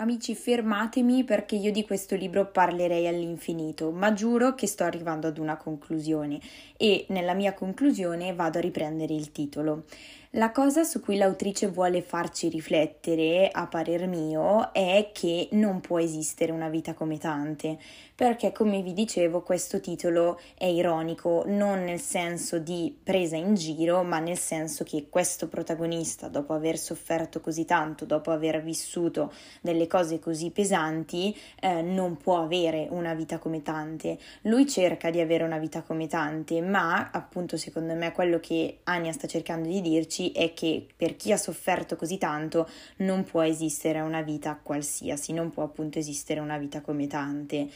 Amici, 0.00 0.36
fermatemi 0.36 1.24
perché 1.24 1.56
io 1.56 1.72
di 1.72 1.84
questo 1.84 2.14
libro 2.14 2.52
parlerei 2.52 3.08
all'infinito, 3.08 3.90
ma 3.90 4.12
giuro 4.12 4.54
che 4.54 4.68
sto 4.68 4.84
arrivando 4.84 5.26
ad 5.26 5.38
una 5.38 5.56
conclusione 5.56 6.38
e 6.76 7.04
nella 7.08 7.34
mia 7.34 7.52
conclusione 7.52 8.32
vado 8.32 8.58
a 8.58 8.60
riprendere 8.60 9.12
il 9.12 9.32
titolo. 9.32 9.86
La 10.32 10.50
cosa 10.50 10.84
su 10.84 11.00
cui 11.00 11.16
l'autrice 11.16 11.68
vuole 11.68 12.02
farci 12.02 12.50
riflettere, 12.50 13.48
a 13.50 13.66
parer 13.66 14.06
mio, 14.06 14.74
è 14.74 15.08
che 15.14 15.48
non 15.52 15.80
può 15.80 15.98
esistere 15.98 16.52
una 16.52 16.68
vita 16.68 16.92
come 16.92 17.16
tante, 17.16 17.78
perché 18.14 18.52
come 18.52 18.82
vi 18.82 18.92
dicevo 18.92 19.40
questo 19.40 19.80
titolo 19.80 20.38
è 20.54 20.66
ironico, 20.66 21.44
non 21.46 21.82
nel 21.82 22.00
senso 22.00 22.58
di 22.58 22.94
presa 23.02 23.36
in 23.36 23.54
giro, 23.54 24.02
ma 24.02 24.18
nel 24.18 24.36
senso 24.36 24.84
che 24.84 25.06
questo 25.08 25.48
protagonista, 25.48 26.28
dopo 26.28 26.52
aver 26.52 26.76
sofferto 26.76 27.40
così 27.40 27.64
tanto, 27.64 28.04
dopo 28.04 28.30
aver 28.30 28.62
vissuto 28.62 29.32
delle 29.62 29.86
cose 29.86 30.18
così 30.18 30.50
pesanti, 30.50 31.34
eh, 31.58 31.80
non 31.80 32.18
può 32.18 32.42
avere 32.42 32.86
una 32.90 33.14
vita 33.14 33.38
come 33.38 33.62
tante. 33.62 34.18
Lui 34.42 34.68
cerca 34.68 35.08
di 35.08 35.20
avere 35.20 35.44
una 35.44 35.58
vita 35.58 35.80
come 35.80 36.06
tante, 36.06 36.60
ma 36.60 37.08
appunto 37.10 37.56
secondo 37.56 37.94
me 37.94 38.12
quello 38.12 38.38
che 38.40 38.80
Ania 38.84 39.12
sta 39.12 39.26
cercando 39.26 39.68
di 39.68 39.80
dirci 39.80 40.16
amici 40.18 40.32
è 40.32 40.52
che 40.52 40.86
per 40.96 41.16
chi 41.16 41.32
ha 41.32 41.36
sofferto 41.36 41.96
così 41.96 42.18
tanto 42.18 42.68
non 42.98 43.24
può 43.24 43.42
esistere 43.42 44.00
una 44.00 44.22
vita 44.22 44.58
qualsiasi, 44.60 45.32
non 45.32 45.50
può 45.50 45.62
appunto 45.62 45.98
esistere 45.98 46.40
una 46.40 46.58
vita 46.58 46.80
come 46.80 47.06
tante. 47.06 47.68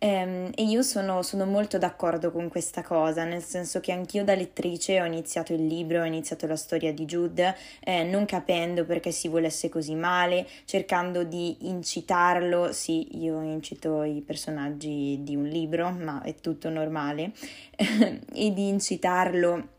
Ehm, 0.00 0.52
e 0.54 0.62
io 0.62 0.82
sono, 0.82 1.22
sono, 1.22 1.44
molto 1.44 1.76
d'accordo 1.76 2.30
con 2.30 2.48
questa 2.48 2.82
cosa, 2.82 3.24
nel 3.24 3.42
senso 3.42 3.80
che 3.80 3.90
anch'io 3.90 4.22
da 4.22 4.36
lettrice 4.36 5.00
ho 5.00 5.04
iniziato 5.04 5.52
il 5.52 5.66
libro, 5.66 6.02
ho 6.02 6.04
iniziato 6.04 6.46
la 6.46 6.54
storia 6.54 6.92
di 6.92 7.04
Jude, 7.04 7.56
eh, 7.80 8.04
non 8.04 8.24
capendo 8.24 8.84
perché 8.84 9.10
si 9.10 9.26
volesse 9.26 9.68
così 9.68 9.96
male, 9.96 10.46
cercando 10.66 11.24
di 11.24 11.68
incitarlo, 11.68 12.72
sì, 12.72 13.18
io 13.20 13.42
incito 13.42 14.04
i 14.04 14.22
personaggi 14.24 15.18
di 15.24 15.34
un 15.34 15.48
libro, 15.48 15.90
ma 15.90 16.22
è 16.22 16.36
tutto 16.36 16.68
normale, 16.68 17.32
e 17.76 18.52
di 18.52 18.68
incitarlo 18.68 19.77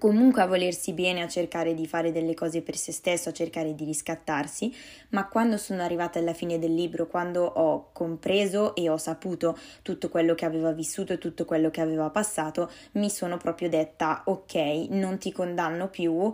comunque 0.00 0.40
a 0.40 0.46
volersi 0.46 0.94
bene, 0.94 1.20
a 1.20 1.28
cercare 1.28 1.74
di 1.74 1.86
fare 1.86 2.10
delle 2.10 2.32
cose 2.32 2.62
per 2.62 2.74
se 2.74 2.90
stesso, 2.90 3.28
a 3.28 3.32
cercare 3.32 3.74
di 3.74 3.84
riscattarsi, 3.84 4.74
ma 5.10 5.28
quando 5.28 5.58
sono 5.58 5.82
arrivata 5.82 6.18
alla 6.18 6.32
fine 6.32 6.58
del 6.58 6.74
libro, 6.74 7.06
quando 7.06 7.44
ho 7.44 7.90
compreso 7.92 8.74
e 8.74 8.88
ho 8.88 8.96
saputo 8.96 9.58
tutto 9.82 10.08
quello 10.08 10.34
che 10.34 10.46
aveva 10.46 10.72
vissuto 10.72 11.12
e 11.12 11.18
tutto 11.18 11.44
quello 11.44 11.68
che 11.68 11.82
aveva 11.82 12.08
passato, 12.08 12.70
mi 12.92 13.10
sono 13.10 13.36
proprio 13.36 13.68
detta 13.68 14.22
ok, 14.24 14.86
non 14.88 15.18
ti 15.18 15.32
condanno 15.32 15.90
più, 15.90 16.32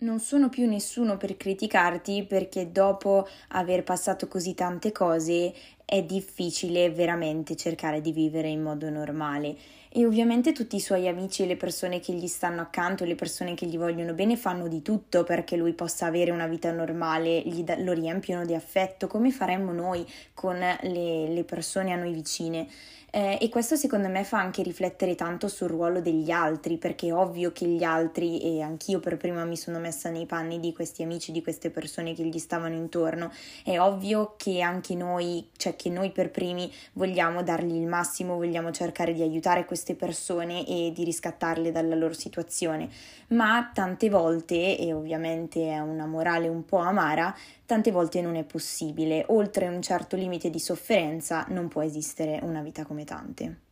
non 0.00 0.20
sono 0.20 0.48
più 0.48 0.68
nessuno 0.68 1.16
per 1.16 1.36
criticarti 1.36 2.24
perché 2.24 2.70
dopo 2.70 3.26
aver 3.48 3.82
passato 3.82 4.28
così 4.28 4.54
tante 4.54 4.92
cose 4.92 5.52
è 5.90 6.02
difficile 6.02 6.90
veramente 6.90 7.56
cercare 7.56 8.02
di 8.02 8.12
vivere 8.12 8.48
in 8.48 8.60
modo 8.60 8.90
normale 8.90 9.56
e 9.88 10.04
ovviamente 10.04 10.52
tutti 10.52 10.76
i 10.76 10.80
suoi 10.80 11.08
amici 11.08 11.42
e 11.42 11.46
le 11.46 11.56
persone 11.56 11.98
che 11.98 12.12
gli 12.12 12.26
stanno 12.26 12.60
accanto, 12.60 13.06
le 13.06 13.14
persone 13.14 13.54
che 13.54 13.64
gli 13.64 13.78
vogliono 13.78 14.12
bene 14.12 14.36
fanno 14.36 14.68
di 14.68 14.82
tutto 14.82 15.24
perché 15.24 15.56
lui 15.56 15.72
possa 15.72 16.04
avere 16.04 16.30
una 16.30 16.46
vita 16.46 16.70
normale, 16.72 17.42
da- 17.64 17.78
lo 17.78 17.94
riempiono 17.94 18.44
di 18.44 18.52
affetto 18.52 19.06
come 19.06 19.30
faremmo 19.30 19.72
noi 19.72 20.06
con 20.34 20.58
le, 20.58 21.28
le 21.28 21.44
persone 21.44 21.94
a 21.94 21.96
noi 21.96 22.12
vicine. 22.12 22.68
Eh, 23.10 23.38
e 23.40 23.48
questo 23.48 23.74
secondo 23.74 24.08
me 24.08 24.22
fa 24.22 24.38
anche 24.38 24.62
riflettere 24.62 25.14
tanto 25.14 25.48
sul 25.48 25.68
ruolo 25.68 26.02
degli 26.02 26.30
altri, 26.30 26.76
perché 26.76 27.06
è 27.08 27.14
ovvio 27.14 27.52
che 27.52 27.66
gli 27.66 27.82
altri, 27.82 28.40
e 28.42 28.60
anch'io 28.60 29.00
per 29.00 29.16
prima 29.16 29.44
mi 29.44 29.56
sono 29.56 29.78
messa 29.78 30.10
nei 30.10 30.26
panni 30.26 30.60
di 30.60 30.74
questi 30.74 31.02
amici, 31.02 31.32
di 31.32 31.42
queste 31.42 31.70
persone 31.70 32.12
che 32.12 32.24
gli 32.24 32.38
stavano 32.38 32.74
intorno, 32.74 33.32
è 33.64 33.78
ovvio 33.80 34.34
che 34.36 34.60
anche 34.60 34.94
noi, 34.94 35.48
cioè 35.56 35.74
che 35.74 35.88
noi 35.88 36.10
per 36.10 36.30
primi 36.30 36.70
vogliamo 36.92 37.42
dargli 37.42 37.76
il 37.76 37.86
massimo, 37.86 38.36
vogliamo 38.36 38.72
cercare 38.72 39.14
di 39.14 39.22
aiutare 39.22 39.64
queste 39.64 39.94
persone 39.94 40.66
e 40.66 40.92
di 40.94 41.02
riscattarle 41.04 41.72
dalla 41.72 41.94
loro 41.94 42.12
situazione, 42.12 42.90
ma 43.28 43.70
tante 43.72 44.10
volte, 44.10 44.76
e 44.76 44.92
ovviamente 44.92 45.70
è 45.70 45.78
una 45.78 46.04
morale 46.04 46.48
un 46.48 46.64
po' 46.66 46.76
amara, 46.76 47.34
tante 47.68 47.90
volte 47.90 48.22
non 48.22 48.36
è 48.36 48.44
possibile, 48.44 49.26
oltre 49.28 49.68
un 49.68 49.82
certo 49.82 50.16
limite 50.16 50.48
di 50.48 50.58
sofferenza 50.58 51.44
non 51.50 51.68
può 51.68 51.82
esistere 51.82 52.40
una 52.42 52.62
vita 52.62 52.86
come 52.86 53.04
tante. 53.04 53.67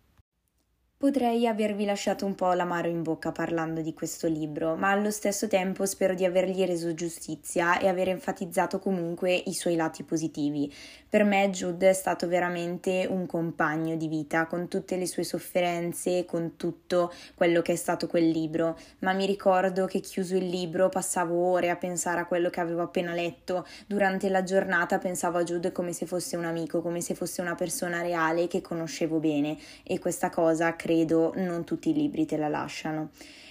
Potrei 0.99 1.47
avervi 1.47 1.85
lasciato 1.85 2.25
un 2.25 2.35
po' 2.35 2.55
l'amaro 2.55 2.88
in 2.88 3.03
bocca 3.03 3.31
parlando 3.31 3.83
di 3.83 3.93
questo 3.93 4.29
libro, 4.29 4.76
ma 4.76 4.93
allo 4.93 5.11
stesso 5.11 5.47
tempo 5.47 5.85
spero 5.85 6.15
di 6.15 6.25
avergli 6.25 6.65
reso 6.65 6.95
giustizia 6.95 7.79
e 7.79 7.87
aver 7.87 8.09
enfatizzato 8.09 8.79
comunque 8.79 9.35
i 9.35 9.53
suoi 9.53 9.76
lati 9.76 10.05
positivi. 10.05 10.73
Per 11.07 11.23
me 11.23 11.50
Jude 11.50 11.91
è 11.91 11.93
stato 11.93 12.26
veramente 12.29 13.07
un 13.11 13.26
compagno 13.26 13.95
di 13.97 14.09
vita, 14.09 14.47
con 14.47 14.69
tutte 14.69 14.97
le 14.97 15.07
sue 15.07 15.23
sofferenze, 15.23 16.25
con 16.25 16.57
tutto 16.57 17.12
quello 17.35 17.61
che 17.61 17.73
è 17.73 17.76
stato 17.76 18.07
quel 18.07 18.31
libro, 18.31 18.79
ma 19.00 19.12
mi 19.12 19.26
ricordo 19.26 19.85
che 19.85 20.00
chiuso 20.00 20.35
il 20.35 20.47
libro 20.47 20.88
passavo 20.88 21.37
ore 21.37 21.69
a 21.69 21.76
pensare 21.76 22.21
a 22.21 22.26
quello 22.26 22.49
che 22.49 22.61
avevo 22.61 22.81
appena 22.81 23.12
letto, 23.12 23.67
durante 23.87 24.31
la 24.31 24.43
giornata 24.43 24.97
pensavo 24.97 25.37
a 25.37 25.45
Jude 25.45 25.73
come 25.73 25.93
se 25.93 26.07
fosse 26.07 26.38
un 26.38 26.47
amico, 26.47 26.81
come 26.81 27.03
se 27.03 27.15
fosse 27.15 27.43
una 27.43 27.55
persona 27.55 28.00
reale 28.00 28.47
che 28.47 28.62
conoscevo 28.62 29.19
bene. 29.19 29.59
E 29.83 29.99
questa 29.99 30.31
cosa 30.31 30.75
credo 30.87 31.33
non 31.35 31.64
tutti 31.64 31.90
i 31.90 31.93
libri 31.93 32.26
te 32.26 32.37
la 32.37 32.47
lasciano. 32.47 33.11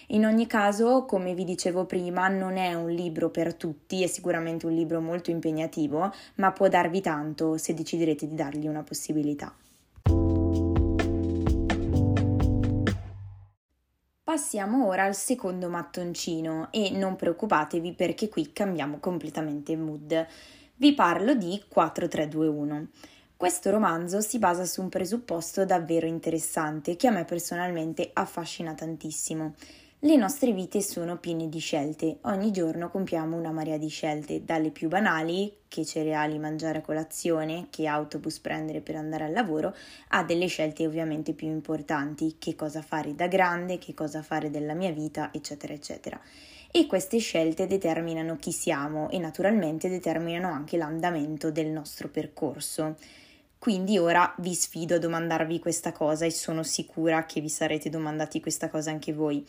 In 0.09 0.25
ogni 0.25 0.47
caso, 0.47 1.03
come 1.03 1.33
vi 1.33 1.43
dicevo 1.43 1.85
prima, 1.85 2.29
non 2.29 2.55
è 2.55 2.73
un 2.75 2.89
libro 2.89 3.29
per 3.29 3.55
tutti, 3.55 4.03
è 4.03 4.07
sicuramente 4.07 4.65
un 4.65 4.73
libro 4.73 5.01
molto 5.01 5.31
impegnativo, 5.31 6.13
ma 6.35 6.51
può 6.53 6.69
darvi 6.69 7.01
tanto 7.01 7.57
se 7.57 7.73
deciderete 7.73 8.25
di 8.25 8.35
dargli 8.35 8.67
una 8.67 8.83
possibilità. 8.83 9.53
Passiamo 14.23 14.87
ora 14.87 15.03
al 15.03 15.15
secondo 15.15 15.67
mattoncino 15.69 16.69
e 16.71 16.91
non 16.91 17.17
preoccupatevi 17.17 17.93
perché 17.93 18.29
qui 18.29 18.53
cambiamo 18.53 18.99
completamente 18.99 19.75
mood. 19.75 20.25
Vi 20.77 20.93
parlo 20.93 21.33
di 21.35 21.61
4321. 21.67 22.87
Questo 23.37 23.69
romanzo 23.69 24.21
si 24.21 24.39
basa 24.39 24.63
su 24.63 24.81
un 24.81 24.87
presupposto 24.87 25.65
davvero 25.65 26.07
interessante 26.07 26.95
che 26.95 27.07
a 27.07 27.11
me 27.11 27.25
personalmente 27.25 28.11
affascina 28.13 28.73
tantissimo. 28.73 29.55
Le 29.99 30.15
nostre 30.15 30.53
vite 30.53 30.81
sono 30.81 31.17
piene 31.17 31.49
di 31.49 31.59
scelte, 31.59 32.19
ogni 32.21 32.51
giorno 32.51 32.89
compiamo 32.89 33.35
una 33.35 33.51
marea 33.51 33.77
di 33.77 33.89
scelte, 33.89 34.45
dalle 34.45 34.71
più 34.71 34.87
banali, 34.87 35.53
che 35.67 35.83
cereali 35.83 36.39
mangiare 36.39 36.77
a 36.77 36.81
colazione, 36.81 37.67
che 37.69 37.87
autobus 37.87 38.39
prendere 38.39 38.79
per 38.79 38.95
andare 38.95 39.25
al 39.25 39.33
lavoro, 39.33 39.75
a 40.09 40.23
delle 40.23 40.47
scelte 40.47 40.85
ovviamente 40.87 41.33
più 41.33 41.47
importanti, 41.47 42.37
che 42.39 42.55
cosa 42.55 42.81
fare 42.81 43.15
da 43.15 43.27
grande, 43.27 43.79
che 43.79 43.93
cosa 43.93 44.21
fare 44.21 44.49
della 44.49 44.75
mia 44.75 44.91
vita, 44.91 45.31
eccetera, 45.33 45.73
eccetera. 45.73 46.17
E 46.71 46.87
queste 46.87 47.17
scelte 47.17 47.67
determinano 47.67 48.37
chi 48.37 48.53
siamo 48.53 49.09
e 49.09 49.17
naturalmente 49.17 49.89
determinano 49.89 50.53
anche 50.53 50.77
l'andamento 50.77 51.51
del 51.51 51.67
nostro 51.67 52.07
percorso. 52.07 52.95
Quindi 53.65 53.97
ora 53.97 54.31
vi 54.37 54.53
sfido 54.53 54.93
a 54.93 54.99
domandarvi 54.99 55.57
questa 55.57 55.91
cosa 55.91 56.23
e 56.23 56.29
sono 56.29 56.61
sicura 56.61 57.25
che 57.25 57.41
vi 57.41 57.49
sarete 57.49 57.89
domandati 57.89 58.39
questa 58.39 58.69
cosa 58.69 58.91
anche 58.91 59.11
voi. 59.11 59.43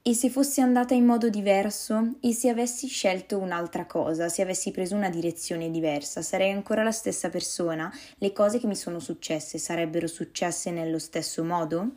E 0.00 0.14
se 0.14 0.30
fossi 0.30 0.62
andata 0.62 0.94
in 0.94 1.04
modo 1.04 1.28
diverso? 1.28 2.14
E 2.20 2.32
se 2.32 2.48
avessi 2.48 2.86
scelto 2.86 3.36
un'altra 3.36 3.84
cosa, 3.84 4.30
se 4.30 4.40
avessi 4.40 4.70
preso 4.70 4.94
una 4.94 5.10
direzione 5.10 5.70
diversa, 5.70 6.22
sarei 6.22 6.52
ancora 6.52 6.82
la 6.82 6.90
stessa 6.90 7.28
persona? 7.28 7.92
Le 8.16 8.32
cose 8.32 8.58
che 8.58 8.66
mi 8.66 8.74
sono 8.74 8.98
successe 8.98 9.58
sarebbero 9.58 10.06
successe 10.06 10.70
nello 10.70 10.98
stesso 10.98 11.44
modo? 11.44 11.90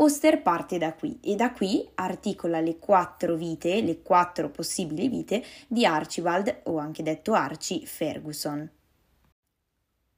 Oster 0.00 0.42
parte 0.42 0.78
da 0.78 0.94
qui 0.94 1.16
e 1.22 1.36
da 1.36 1.52
qui 1.52 1.88
articola 1.94 2.58
le 2.58 2.80
quattro 2.80 3.36
vite, 3.36 3.82
le 3.82 4.02
quattro 4.02 4.50
possibili 4.50 5.06
vite 5.06 5.44
di 5.68 5.86
Archibald, 5.86 6.62
o 6.64 6.78
anche 6.78 7.04
detto 7.04 7.34
Archie 7.34 7.86
Ferguson 7.86 8.68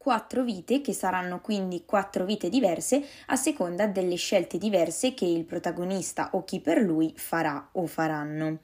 quattro 0.03 0.45
vite 0.45 0.81
che 0.81 0.95
saranno 0.95 1.43
quindi 1.43 1.85
quattro 1.85 2.25
vite 2.25 2.49
diverse 2.49 3.05
a 3.27 3.37
seconda 3.37 3.87
delle 3.87 4.15
scelte 4.15 4.57
diverse 4.57 5.13
che 5.13 5.27
il 5.27 5.45
protagonista 5.45 6.31
o 6.33 6.43
chi 6.43 6.59
per 6.59 6.79
lui 6.79 7.13
farà 7.17 7.69
o 7.73 7.87
faranno. 7.87 8.61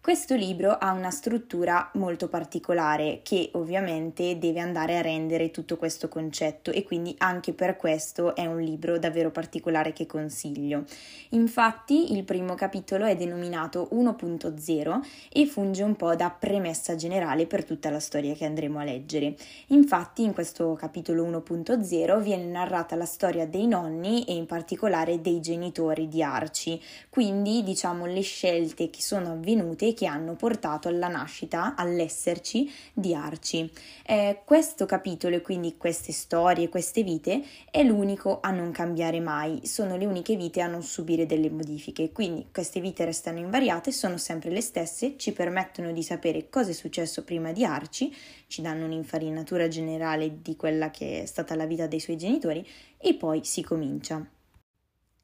Questo 0.00 0.36
libro 0.36 0.70
ha 0.70 0.92
una 0.92 1.10
struttura 1.10 1.90
molto 1.94 2.28
particolare 2.28 3.20
che 3.22 3.50
ovviamente 3.54 4.38
deve 4.38 4.60
andare 4.60 4.96
a 4.96 5.02
rendere 5.02 5.50
tutto 5.50 5.76
questo 5.76 6.08
concetto 6.08 6.70
e 6.70 6.82
quindi 6.82 7.14
anche 7.18 7.52
per 7.52 7.76
questo 7.76 8.34
è 8.34 8.46
un 8.46 8.58
libro 8.60 8.98
davvero 8.98 9.30
particolare 9.30 9.92
che 9.92 10.06
consiglio. 10.06 10.84
Infatti 11.30 12.14
il 12.16 12.24
primo 12.24 12.54
capitolo 12.54 13.04
è 13.04 13.16
denominato 13.16 13.90
1.0 13.92 15.00
e 15.30 15.46
funge 15.46 15.82
un 15.82 15.94
po' 15.94 16.14
da 16.14 16.30
premessa 16.30 16.94
generale 16.94 17.46
per 17.46 17.64
tutta 17.64 17.90
la 17.90 18.00
storia 18.00 18.32
che 18.34 18.46
andremo 18.46 18.78
a 18.78 18.84
leggere. 18.84 19.36
Infatti 19.66 20.22
in 20.22 20.32
questo 20.32 20.72
capitolo 20.72 21.26
1.0 21.26 22.22
viene 22.22 22.44
narrata 22.44 22.96
la 22.96 23.04
storia 23.04 23.46
dei 23.46 23.66
nonni 23.66 24.24
e 24.24 24.32
in 24.32 24.46
particolare 24.46 25.20
dei 25.20 25.40
genitori 25.40 26.08
di 26.08 26.22
Arci, 26.22 26.80
quindi 27.10 27.62
diciamo 27.62 28.06
le 28.06 28.22
scelte 28.22 28.88
che 28.88 29.02
sono 29.02 29.32
avvenute 29.32 29.87
che 29.94 30.06
hanno 30.06 30.34
portato 30.34 30.88
alla 30.88 31.08
nascita, 31.08 31.74
all'esserci 31.76 32.70
di 32.92 33.14
Arci. 33.14 33.70
Eh, 34.06 34.42
questo 34.44 34.86
capitolo 34.86 35.36
e 35.36 35.40
quindi 35.40 35.76
queste 35.76 36.12
storie, 36.12 36.68
queste 36.68 37.02
vite 37.02 37.42
è 37.70 37.82
l'unico 37.82 38.40
a 38.40 38.50
non 38.50 38.70
cambiare 38.70 39.20
mai, 39.20 39.66
sono 39.66 39.96
le 39.96 40.06
uniche 40.06 40.36
vite 40.36 40.60
a 40.60 40.66
non 40.66 40.82
subire 40.82 41.26
delle 41.26 41.50
modifiche, 41.50 42.12
quindi 42.12 42.46
queste 42.52 42.80
vite 42.80 43.04
restano 43.04 43.38
invariate, 43.38 43.92
sono 43.92 44.16
sempre 44.16 44.50
le 44.50 44.60
stesse, 44.60 45.16
ci 45.16 45.32
permettono 45.32 45.92
di 45.92 46.02
sapere 46.02 46.48
cosa 46.48 46.70
è 46.70 46.74
successo 46.74 47.24
prima 47.24 47.52
di 47.52 47.64
Arci, 47.64 48.14
ci 48.46 48.62
danno 48.62 48.84
un'infarinatura 48.84 49.68
generale 49.68 50.40
di 50.42 50.56
quella 50.56 50.90
che 50.90 51.22
è 51.22 51.26
stata 51.26 51.54
la 51.54 51.66
vita 51.66 51.86
dei 51.86 52.00
suoi 52.00 52.16
genitori 52.16 52.66
e 52.96 53.14
poi 53.14 53.44
si 53.44 53.62
comincia. 53.62 54.37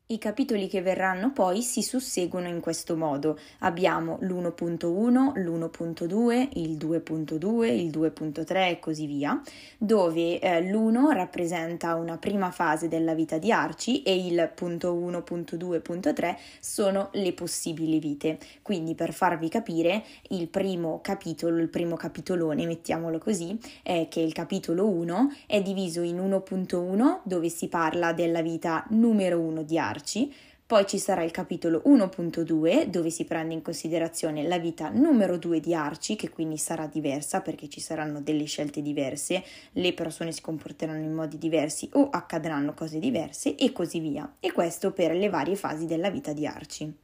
I 0.07 0.19
capitoli 0.19 0.69
che 0.69 0.83
verranno 0.83 1.33
poi 1.33 1.63
si 1.63 1.81
susseguono 1.81 2.47
in 2.47 2.61
questo 2.61 2.95
modo. 2.95 3.39
Abbiamo 3.61 4.19
l'1.1, 4.21 5.33
l'1.2, 5.33 6.49
il 6.59 6.77
2.2, 6.77 7.65
il 7.65 7.89
2.3 7.89 8.69
e 8.69 8.79
così 8.81 9.07
via, 9.07 9.41
dove 9.79 10.39
eh, 10.41 10.61
l'1 10.61 11.11
rappresenta 11.11 11.95
una 11.95 12.19
prima 12.19 12.51
fase 12.51 12.87
della 12.87 13.15
vita 13.15 13.39
di 13.39 13.51
Arci 13.51 14.03
e 14.03 14.27
il 14.27 14.53
punto 14.55 14.93
1, 14.93 15.23
punto 15.23 15.57
2, 15.57 15.81
punto 15.81 16.13
3 16.13 16.39
sono 16.61 17.09
le 17.13 17.33
possibili 17.33 17.99
vite. 17.99 18.39
Quindi 18.61 18.95
per 18.95 19.15
farvi 19.15 19.49
capire, 19.49 20.05
il 20.29 20.49
primo 20.49 21.01
capitolo, 21.01 21.57
il 21.57 21.71
primo 21.71 21.97
capitolone, 21.97 22.67
mettiamolo 22.67 23.17
così, 23.17 23.59
è 23.83 24.09
che 24.11 24.21
il 24.21 24.35
capitolo 24.35 24.87
1 24.87 25.33
è 25.47 25.63
diviso 25.63 26.03
in 26.03 26.19
1.1 26.19 27.21
dove 27.23 27.49
si 27.49 27.69
parla 27.69 28.13
della 28.13 28.43
vita 28.43 28.85
numero 28.91 29.41
1 29.41 29.63
di 29.63 29.79
Arci 29.79 29.93
darci. 29.95 30.33
Poi 30.67 30.87
ci 30.87 30.99
sarà 30.99 31.23
il 31.23 31.31
capitolo 31.31 31.83
1.2 31.87 32.87
dove 32.87 33.11
si 33.11 33.25
prende 33.25 33.53
in 33.53 33.61
considerazione 33.61 34.43
la 34.45 34.59
vita 34.59 34.89
numero 34.89 35.37
2 35.37 35.61
di 35.61 35.75
Arci, 35.75 36.17
che 36.17 36.31
quindi 36.31 36.57
sarà 36.57 36.87
diversa 36.87 37.43
perché 37.43 37.69
ci 37.69 37.81
saranno 37.81 38.23
delle 38.23 38.45
scelte 38.45 38.81
diverse, 38.81 39.45
le 39.73 39.93
persone 39.93 40.33
si 40.33 40.41
comporteranno 40.41 41.05
in 41.05 41.13
modi 41.13 41.37
diversi 41.37 41.89
o 41.93 42.09
accadranno 42.09 42.73
cose 42.73 42.99
diverse 42.99 43.57
e 43.57 43.73
così 43.73 43.99
via. 44.01 44.37
E 44.41 44.53
questo 44.53 44.93
per 44.93 45.15
le 45.15 45.29
varie 45.29 45.55
fasi 45.55 45.85
della 45.85 46.11
vita 46.11 46.33
di 46.33 46.47
Arci. 46.47 47.04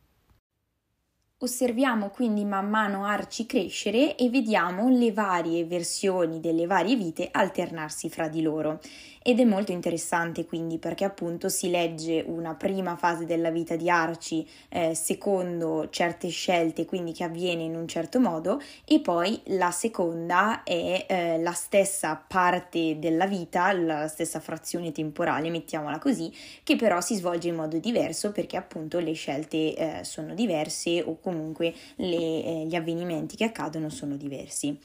Osserviamo 1.42 2.10
quindi 2.10 2.44
man 2.44 2.68
mano 2.68 3.06
Arci 3.06 3.46
crescere 3.46 4.14
e 4.14 4.28
vediamo 4.28 4.90
le 4.90 5.10
varie 5.10 5.64
versioni 5.64 6.38
delle 6.38 6.66
varie 6.66 6.96
vite 6.96 7.30
alternarsi 7.32 8.10
fra 8.10 8.28
di 8.28 8.42
loro. 8.42 8.78
Ed 9.22 9.38
è 9.38 9.44
molto 9.44 9.72
interessante 9.72 10.44
quindi 10.44 10.78
perché 10.78 11.04
appunto 11.04 11.48
si 11.48 11.70
legge 11.70 12.22
una 12.26 12.54
prima 12.54 12.96
fase 12.96 13.24
della 13.24 13.50
vita 13.50 13.76
di 13.76 13.88
Arci 13.88 14.46
eh, 14.68 14.94
secondo 14.94 15.88
certe 15.90 16.28
scelte 16.28 16.86
quindi 16.86 17.12
che 17.12 17.24
avviene 17.24 17.62
in 17.62 17.74
un 17.74 17.86
certo 17.86 18.18
modo 18.18 18.60
e 18.84 19.00
poi 19.00 19.38
la 19.48 19.70
seconda 19.70 20.62
è 20.62 21.04
eh, 21.06 21.38
la 21.38 21.52
stessa 21.52 22.16
parte 22.16 22.98
della 22.98 23.26
vita, 23.26 23.72
la 23.72 24.08
stessa 24.08 24.40
frazione 24.40 24.90
temporale 24.90 25.50
mettiamola 25.50 25.98
così 25.98 26.32
che 26.62 26.76
però 26.76 27.02
si 27.02 27.14
svolge 27.14 27.48
in 27.48 27.56
modo 27.56 27.78
diverso 27.78 28.32
perché 28.32 28.56
appunto 28.56 28.98
le 29.00 29.12
scelte 29.12 29.74
eh, 29.74 30.00
sono 30.02 30.32
diverse 30.32 31.02
o 31.02 31.18
comunque 31.18 31.29
le, 31.32 32.16
eh, 32.16 32.66
gli 32.66 32.74
avvenimenti 32.74 33.36
che 33.36 33.44
accadono 33.44 33.88
sono 33.88 34.16
diversi. 34.16 34.78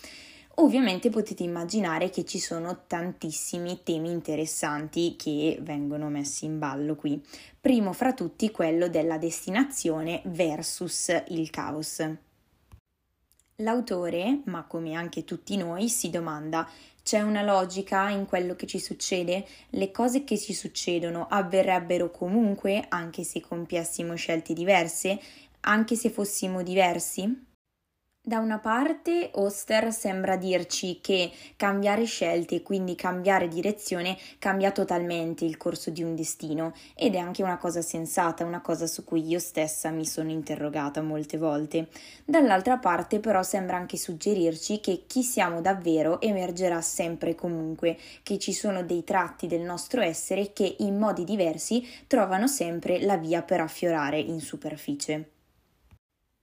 Ovviamente 0.58 1.10
potete 1.10 1.44
immaginare 1.44 2.10
che 2.10 2.24
ci 2.24 2.40
sono 2.40 2.84
tantissimi 2.88 3.82
temi 3.84 4.10
interessanti 4.10 5.16
che 5.18 5.58
vengono 5.62 6.08
messi 6.08 6.46
in 6.46 6.60
ballo 6.60 6.96
qui. 6.96 7.22
Primo 7.60 7.92
fra 7.92 8.14
tutti 8.14 8.50
quello 8.52 8.88
della 8.88 9.18
destinazione 9.18 10.22
versus 10.26 11.24
il 11.30 11.50
caos. 11.50 12.10
L'autore, 13.60 14.42
ma 14.46 14.64
come 14.64 14.94
anche 14.94 15.26
tutti 15.26 15.58
noi, 15.58 15.90
si 15.90 16.10
domanda 16.10 16.68
c'è 17.06 17.22
una 17.22 17.44
logica 17.44 18.10
in 18.10 18.26
quello 18.26 18.56
che 18.56 18.66
ci 18.66 18.80
succede? 18.80 19.46
Le 19.70 19.92
cose 19.92 20.24
che 20.24 20.40
ci 20.40 20.56
succedono 20.56 21.28
avverrebbero 21.30 22.10
comunque 22.10 22.84
anche 22.90 23.24
se 23.24 23.42
compiessimo 23.42 24.16
scelte 24.16 24.54
diverse, 24.54 25.20
anche 25.66 25.96
se 25.96 26.10
fossimo 26.10 26.62
diversi? 26.64 27.54
Da 28.28 28.40
una 28.40 28.58
parte 28.58 29.30
Oster 29.34 29.94
sembra 29.94 30.36
dirci 30.36 31.00
che 31.00 31.32
cambiare 31.56 32.06
scelte, 32.06 32.64
quindi 32.64 32.96
cambiare 32.96 33.48
direzione, 33.48 34.18
cambia 34.40 34.72
totalmente 34.72 35.46
il 35.46 35.58
corso 35.58 35.92
di 35.92 36.02
un 36.02 36.16
destino 36.16 36.74
ed 36.96 37.14
è 37.14 37.20
anche 37.20 37.44
una 37.44 37.58
cosa 37.58 37.84
sensata, 37.84 38.44
una 38.44 38.62
cosa 38.62 38.88
su 38.88 39.04
cui 39.04 39.28
io 39.28 39.38
stessa 39.38 39.92
mi 39.92 40.08
sono 40.08 40.32
interrogata 40.32 41.04
molte 41.04 41.38
volte. 41.38 41.88
Dall'altra 42.26 42.80
parte 42.80 43.20
però 43.20 43.44
sembra 43.44 43.78
anche 43.78 43.96
suggerirci 43.96 44.80
che 44.80 45.04
chi 45.06 45.22
siamo 45.22 45.62
davvero 45.62 46.20
emergerà 46.20 46.82
sempre 46.82 47.30
e 47.32 47.36
comunque, 47.36 47.96
che 48.24 48.40
ci 48.40 48.54
sono 48.54 48.84
dei 48.84 49.04
tratti 49.04 49.46
del 49.46 49.62
nostro 49.62 50.02
essere 50.02 50.52
che 50.52 50.78
in 50.80 50.98
modi 50.98 51.26
diversi 51.26 51.88
trovano 52.08 52.48
sempre 52.48 53.00
la 53.02 53.18
via 53.18 53.44
per 53.44 53.62
affiorare 53.62 54.20
in 54.20 54.40
superficie. 54.40 55.30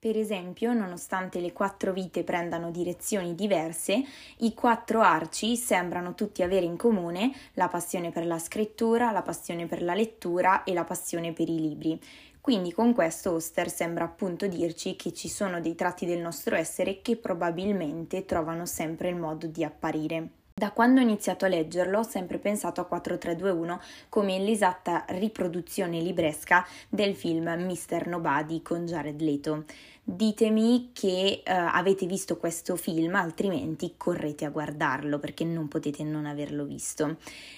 Per 0.02 0.18
esempio, 0.18 0.72
nonostante 0.72 1.38
le 1.38 1.52
quattro 1.52 1.92
vite 1.92 2.24
prendano 2.24 2.72
direzioni 2.72 3.36
diverse, 3.36 4.02
i 4.38 4.52
quattro 4.52 5.00
arci 5.00 5.56
sembrano 5.56 6.16
tutti 6.16 6.42
avere 6.42 6.66
in 6.66 6.76
comune 6.76 7.30
la 7.52 7.68
passione 7.68 8.10
per 8.10 8.26
la 8.26 8.40
scrittura, 8.40 9.12
la 9.12 9.22
passione 9.22 9.66
per 9.66 9.80
la 9.80 9.94
lettura 9.94 10.64
e 10.64 10.72
la 10.72 10.82
passione 10.82 11.32
per 11.32 11.48
i 11.48 11.60
libri. 11.60 12.00
Quindi 12.40 12.72
con 12.72 12.92
questo 12.94 13.34
Oster 13.34 13.70
sembra 13.70 14.02
appunto 14.02 14.48
dirci 14.48 14.96
che 14.96 15.12
ci 15.12 15.28
sono 15.28 15.60
dei 15.60 15.76
tratti 15.76 16.04
del 16.04 16.18
nostro 16.18 16.56
essere 16.56 17.00
che 17.00 17.16
probabilmente 17.16 18.24
trovano 18.24 18.66
sempre 18.66 19.08
il 19.08 19.14
modo 19.14 19.46
di 19.46 19.62
apparire. 19.62 20.41
Da 20.62 20.70
quando 20.70 21.00
ho 21.00 21.02
iniziato 21.02 21.44
a 21.44 21.48
leggerlo 21.48 21.98
ho 21.98 22.02
sempre 22.04 22.38
pensato 22.38 22.80
a 22.80 22.84
4321 22.84 23.80
come 24.08 24.38
l'esatta 24.38 25.04
riproduzione 25.08 25.98
libresca 25.98 26.64
del 26.88 27.16
film 27.16 27.48
Mr. 27.48 28.06
Nobody 28.06 28.62
con 28.62 28.86
Jared 28.86 29.20
Leto. 29.20 29.64
Ditemi 30.04 30.90
che 30.92 31.42
uh, 31.44 31.50
avete 31.50 32.06
visto 32.06 32.36
questo 32.36 32.76
film, 32.76 33.16
altrimenti 33.16 33.94
correte 33.96 34.44
a 34.44 34.50
guardarlo 34.50 35.18
perché 35.18 35.42
non 35.42 35.66
potete 35.66 36.04
non 36.04 36.26
averlo 36.26 36.64
visto. 36.64 37.16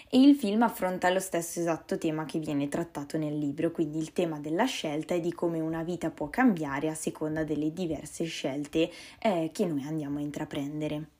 E 0.08 0.18
il 0.18 0.34
film 0.34 0.62
affronta 0.62 1.10
lo 1.10 1.20
stesso 1.20 1.60
esatto 1.60 1.98
tema 1.98 2.24
che 2.24 2.38
viene 2.38 2.68
trattato 2.68 3.18
nel 3.18 3.36
libro, 3.36 3.70
quindi 3.70 3.98
il 3.98 4.14
tema 4.14 4.38
della 4.38 4.64
scelta 4.64 5.12
e 5.12 5.20
di 5.20 5.34
come 5.34 5.60
una 5.60 5.82
vita 5.82 6.08
può 6.08 6.30
cambiare 6.30 6.88
a 6.88 6.94
seconda 6.94 7.44
delle 7.44 7.70
diverse 7.70 8.24
scelte 8.24 8.90
eh, 9.18 9.50
che 9.52 9.66
noi 9.66 9.82
andiamo 9.82 10.16
a 10.16 10.22
intraprendere. 10.22 11.13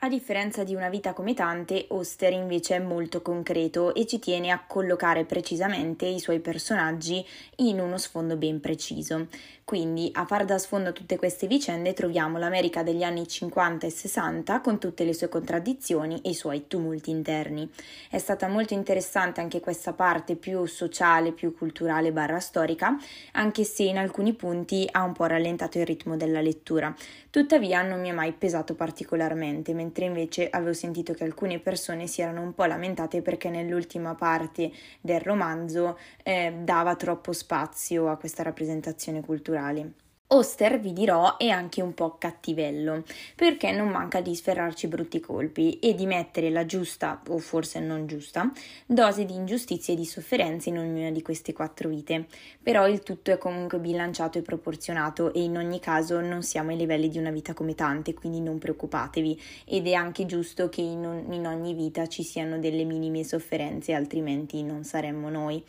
A 0.00 0.10
differenza 0.10 0.62
di 0.62 0.74
una 0.74 0.90
vita 0.90 1.14
come 1.14 1.32
tante, 1.32 1.86
Oster 1.88 2.30
invece 2.30 2.76
è 2.76 2.78
molto 2.78 3.22
concreto 3.22 3.94
e 3.94 4.04
ci 4.04 4.18
tiene 4.18 4.50
a 4.50 4.62
collocare 4.62 5.24
precisamente 5.24 6.04
i 6.04 6.20
suoi 6.20 6.40
personaggi 6.40 7.24
in 7.56 7.80
uno 7.80 7.96
sfondo 7.96 8.36
ben 8.36 8.60
preciso. 8.60 9.28
Quindi 9.64 10.10
a 10.12 10.26
far 10.26 10.44
da 10.44 10.58
sfondo 10.58 10.90
a 10.90 10.92
tutte 10.92 11.16
queste 11.16 11.46
vicende 11.46 11.94
troviamo 11.94 12.36
l'America 12.36 12.82
degli 12.82 13.02
anni 13.02 13.26
50 13.26 13.86
e 13.86 13.90
60 13.90 14.60
con 14.60 14.78
tutte 14.78 15.02
le 15.02 15.14
sue 15.14 15.30
contraddizioni 15.30 16.20
e 16.22 16.28
i 16.28 16.34
suoi 16.34 16.66
tumulti 16.68 17.08
interni. 17.08 17.68
È 18.10 18.18
stata 18.18 18.48
molto 18.48 18.74
interessante 18.74 19.40
anche 19.40 19.60
questa 19.60 19.94
parte 19.94 20.36
più 20.36 20.66
sociale, 20.66 21.32
più 21.32 21.56
culturale 21.56 22.12
barra 22.12 22.38
storica, 22.38 22.96
anche 23.32 23.64
se 23.64 23.84
in 23.84 23.96
alcuni 23.96 24.34
punti 24.34 24.86
ha 24.92 25.02
un 25.02 25.14
po' 25.14 25.24
rallentato 25.24 25.78
il 25.78 25.86
ritmo 25.86 26.18
della 26.18 26.42
lettura. 26.42 26.94
Tuttavia 27.30 27.80
non 27.82 28.00
mi 28.00 28.10
è 28.10 28.12
mai 28.12 28.32
pesato 28.32 28.74
particolarmente, 28.74 29.72
mentre 29.86 30.04
invece 30.04 30.50
avevo 30.50 30.72
sentito 30.72 31.12
che 31.12 31.24
alcune 31.24 31.60
persone 31.60 32.08
si 32.08 32.20
erano 32.20 32.42
un 32.42 32.54
po' 32.54 32.64
lamentate 32.64 33.22
perché 33.22 33.50
nell'ultima 33.50 34.14
parte 34.14 34.72
del 35.00 35.20
romanzo 35.20 35.96
eh, 36.24 36.52
dava 36.62 36.96
troppo 36.96 37.32
spazio 37.32 38.08
a 38.08 38.16
questa 38.16 38.42
rappresentazione 38.42 39.20
culturale. 39.20 40.05
Oster, 40.28 40.80
vi 40.80 40.92
dirò, 40.92 41.36
è 41.36 41.50
anche 41.50 41.80
un 41.80 41.94
po' 41.94 42.18
cattivello, 42.18 43.04
perché 43.36 43.70
non 43.70 43.90
manca 43.90 44.20
di 44.20 44.34
sferrarci 44.34 44.88
brutti 44.88 45.20
colpi 45.20 45.78
e 45.78 45.94
di 45.94 46.04
mettere 46.04 46.50
la 46.50 46.66
giusta, 46.66 47.22
o 47.28 47.38
forse 47.38 47.78
non 47.78 48.08
giusta, 48.08 48.50
dose 48.86 49.24
di 49.24 49.34
ingiustizie 49.34 49.94
e 49.94 49.96
di 49.96 50.04
sofferenze 50.04 50.70
in 50.70 50.78
ognuna 50.78 51.12
di 51.12 51.22
queste 51.22 51.52
quattro 51.52 51.88
vite. 51.88 52.26
Però 52.60 52.88
il 52.88 53.04
tutto 53.04 53.30
è 53.30 53.38
comunque 53.38 53.78
bilanciato 53.78 54.38
e 54.38 54.42
proporzionato 54.42 55.32
e 55.32 55.44
in 55.44 55.56
ogni 55.56 55.78
caso 55.78 56.20
non 56.20 56.42
siamo 56.42 56.70
ai 56.70 56.76
livelli 56.76 57.08
di 57.08 57.18
una 57.18 57.30
vita 57.30 57.54
come 57.54 57.76
tante, 57.76 58.12
quindi 58.12 58.40
non 58.40 58.58
preoccupatevi 58.58 59.40
ed 59.64 59.86
è 59.86 59.92
anche 59.92 60.26
giusto 60.26 60.68
che 60.68 60.80
in, 60.80 61.06
ogni 61.46 61.74
vita 61.74 62.08
ci 62.08 62.24
siano 62.24 62.58
delle 62.58 62.82
minime 62.82 63.22
sofferenze, 63.22 63.92
altrimenti 63.92 64.64
non 64.64 64.82
saremmo 64.82 65.30
noi. 65.30 65.64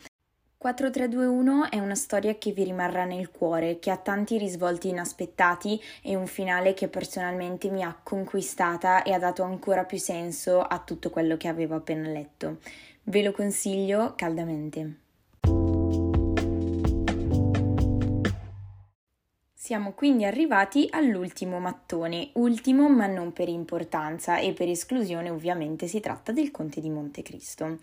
4321 0.58 1.70
è 1.70 1.78
una 1.78 1.94
storia 1.94 2.34
che 2.34 2.50
vi 2.50 2.64
rimarrà 2.64 3.04
nel 3.04 3.30
cuore, 3.30 3.78
che 3.78 3.92
ha 3.92 3.96
tanti 3.96 4.38
risvolti 4.38 4.88
inaspettati 4.88 5.80
e 6.02 6.16
un 6.16 6.26
finale 6.26 6.74
che 6.74 6.88
personalmente 6.88 7.70
mi 7.70 7.84
ha 7.84 7.96
conquistata 8.02 9.04
e 9.04 9.12
ha 9.12 9.20
dato 9.20 9.44
ancora 9.44 9.84
più 9.84 9.98
senso 9.98 10.60
a 10.60 10.80
tutto 10.80 11.10
quello 11.10 11.36
che 11.36 11.46
avevo 11.46 11.76
appena 11.76 12.08
letto. 12.08 12.58
Ve 13.04 13.22
lo 13.22 13.30
consiglio 13.30 14.14
caldamente. 14.16 15.07
Siamo 19.68 19.92
quindi 19.92 20.24
arrivati 20.24 20.88
all'ultimo 20.92 21.58
mattone, 21.58 22.30
ultimo 22.36 22.88
ma 22.88 23.06
non 23.06 23.34
per 23.34 23.50
importanza 23.50 24.38
e 24.38 24.54
per 24.54 24.66
esclusione 24.66 25.28
ovviamente 25.28 25.86
si 25.88 26.00
tratta 26.00 26.32
del 26.32 26.50
Conte 26.50 26.80
di 26.80 26.88
Montecristo. 26.88 27.76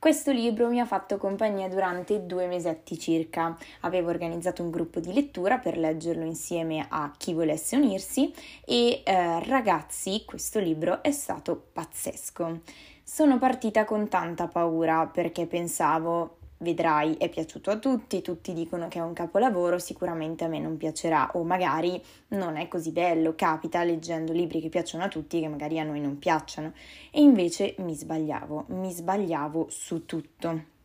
Questo 0.00 0.32
libro 0.32 0.68
mi 0.68 0.80
ha 0.80 0.84
fatto 0.84 1.16
compagnia 1.16 1.68
durante 1.68 2.26
due 2.26 2.48
mesetti 2.48 2.98
circa. 2.98 3.56
Avevo 3.82 4.08
organizzato 4.08 4.64
un 4.64 4.72
gruppo 4.72 4.98
di 4.98 5.12
lettura 5.12 5.58
per 5.58 5.78
leggerlo 5.78 6.24
insieme 6.24 6.84
a 6.88 7.12
chi 7.16 7.32
volesse 7.34 7.76
unirsi 7.76 8.34
e 8.64 9.02
eh, 9.04 9.44
ragazzi, 9.44 10.24
questo 10.26 10.58
libro 10.58 11.04
è 11.04 11.12
stato 11.12 11.68
pazzesco. 11.72 12.62
Sono 13.04 13.38
partita 13.38 13.84
con 13.84 14.08
tanta 14.08 14.48
paura 14.48 15.06
perché 15.06 15.46
pensavo 15.46 16.37
vedrai 16.58 17.14
è 17.14 17.28
piaciuto 17.28 17.70
a 17.70 17.78
tutti, 17.78 18.22
tutti 18.22 18.52
dicono 18.52 18.88
che 18.88 18.98
è 18.98 19.02
un 19.02 19.12
capolavoro, 19.12 19.78
sicuramente 19.78 20.44
a 20.44 20.48
me 20.48 20.58
non 20.58 20.76
piacerà 20.76 21.30
o 21.34 21.42
magari 21.44 22.02
non 22.28 22.56
è 22.56 22.68
così 22.68 22.92
bello, 22.92 23.34
capita 23.34 23.82
leggendo 23.84 24.32
libri 24.32 24.60
che 24.60 24.68
piacciono 24.68 25.04
a 25.04 25.08
tutti 25.08 25.40
che 25.40 25.48
magari 25.48 25.78
a 25.78 25.84
noi 25.84 26.00
non 26.00 26.18
piacciono 26.18 26.72
e 27.10 27.20
invece 27.20 27.74
mi 27.78 27.94
sbagliavo, 27.94 28.66
mi 28.68 28.90
sbagliavo 28.90 29.66
su 29.70 30.04
tutto. 30.04 30.76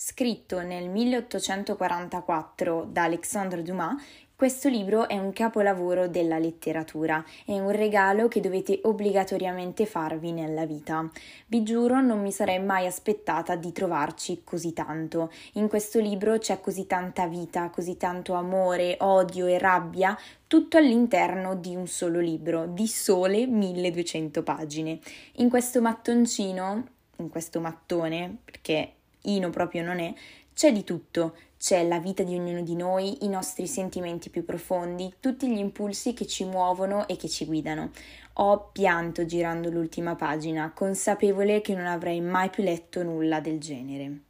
Scritto 0.00 0.60
nel 0.62 0.88
1844 0.88 2.86
da 2.88 3.02
Alexandre 3.02 3.62
Dumas, 3.62 4.00
questo 4.38 4.68
libro 4.68 5.08
è 5.08 5.18
un 5.18 5.32
capolavoro 5.32 6.06
della 6.06 6.38
letteratura, 6.38 7.24
è 7.44 7.58
un 7.58 7.72
regalo 7.72 8.28
che 8.28 8.38
dovete 8.38 8.78
obbligatoriamente 8.84 9.84
farvi 9.84 10.30
nella 10.30 10.64
vita. 10.64 11.10
Vi 11.48 11.64
giuro, 11.64 12.00
non 12.00 12.20
mi 12.20 12.30
sarei 12.30 12.62
mai 12.62 12.86
aspettata 12.86 13.56
di 13.56 13.72
trovarci 13.72 14.42
così 14.44 14.72
tanto. 14.72 15.32
In 15.54 15.66
questo 15.66 15.98
libro 15.98 16.38
c'è 16.38 16.60
così 16.60 16.86
tanta 16.86 17.26
vita, 17.26 17.68
così 17.70 17.96
tanto 17.96 18.34
amore, 18.34 18.94
odio 19.00 19.48
e 19.48 19.58
rabbia, 19.58 20.16
tutto 20.46 20.76
all'interno 20.76 21.56
di 21.56 21.74
un 21.74 21.88
solo 21.88 22.20
libro, 22.20 22.66
di 22.68 22.86
sole 22.86 23.44
1200 23.44 24.44
pagine. 24.44 25.00
In 25.38 25.48
questo 25.48 25.80
mattoncino, 25.80 26.86
in 27.16 27.28
questo 27.28 27.58
mattone, 27.58 28.36
perché 28.44 28.92
Ino 29.22 29.50
proprio 29.50 29.82
non 29.82 29.98
è, 29.98 30.14
c'è 30.54 30.72
di 30.72 30.84
tutto, 30.84 31.34
c'è 31.58 31.86
la 31.86 31.98
vita 31.98 32.22
di 32.22 32.36
ognuno 32.36 32.62
di 32.62 32.76
noi, 32.76 33.24
i 33.24 33.28
nostri 33.28 33.66
sentimenti 33.66 34.30
più 34.30 34.44
profondi, 34.44 35.12
tutti 35.18 35.50
gli 35.50 35.58
impulsi 35.58 36.14
che 36.14 36.26
ci 36.26 36.44
muovono 36.44 37.08
e 37.08 37.16
che 37.16 37.28
ci 37.28 37.44
guidano. 37.46 37.90
Ho 38.34 38.70
pianto 38.70 39.26
girando 39.26 39.68
l'ultima 39.68 40.14
pagina, 40.14 40.72
consapevole 40.72 41.60
che 41.60 41.74
non 41.74 41.86
avrei 41.86 42.20
mai 42.20 42.48
più 42.48 42.62
letto 42.62 43.02
nulla 43.02 43.40
del 43.40 43.58
genere. 43.58 44.27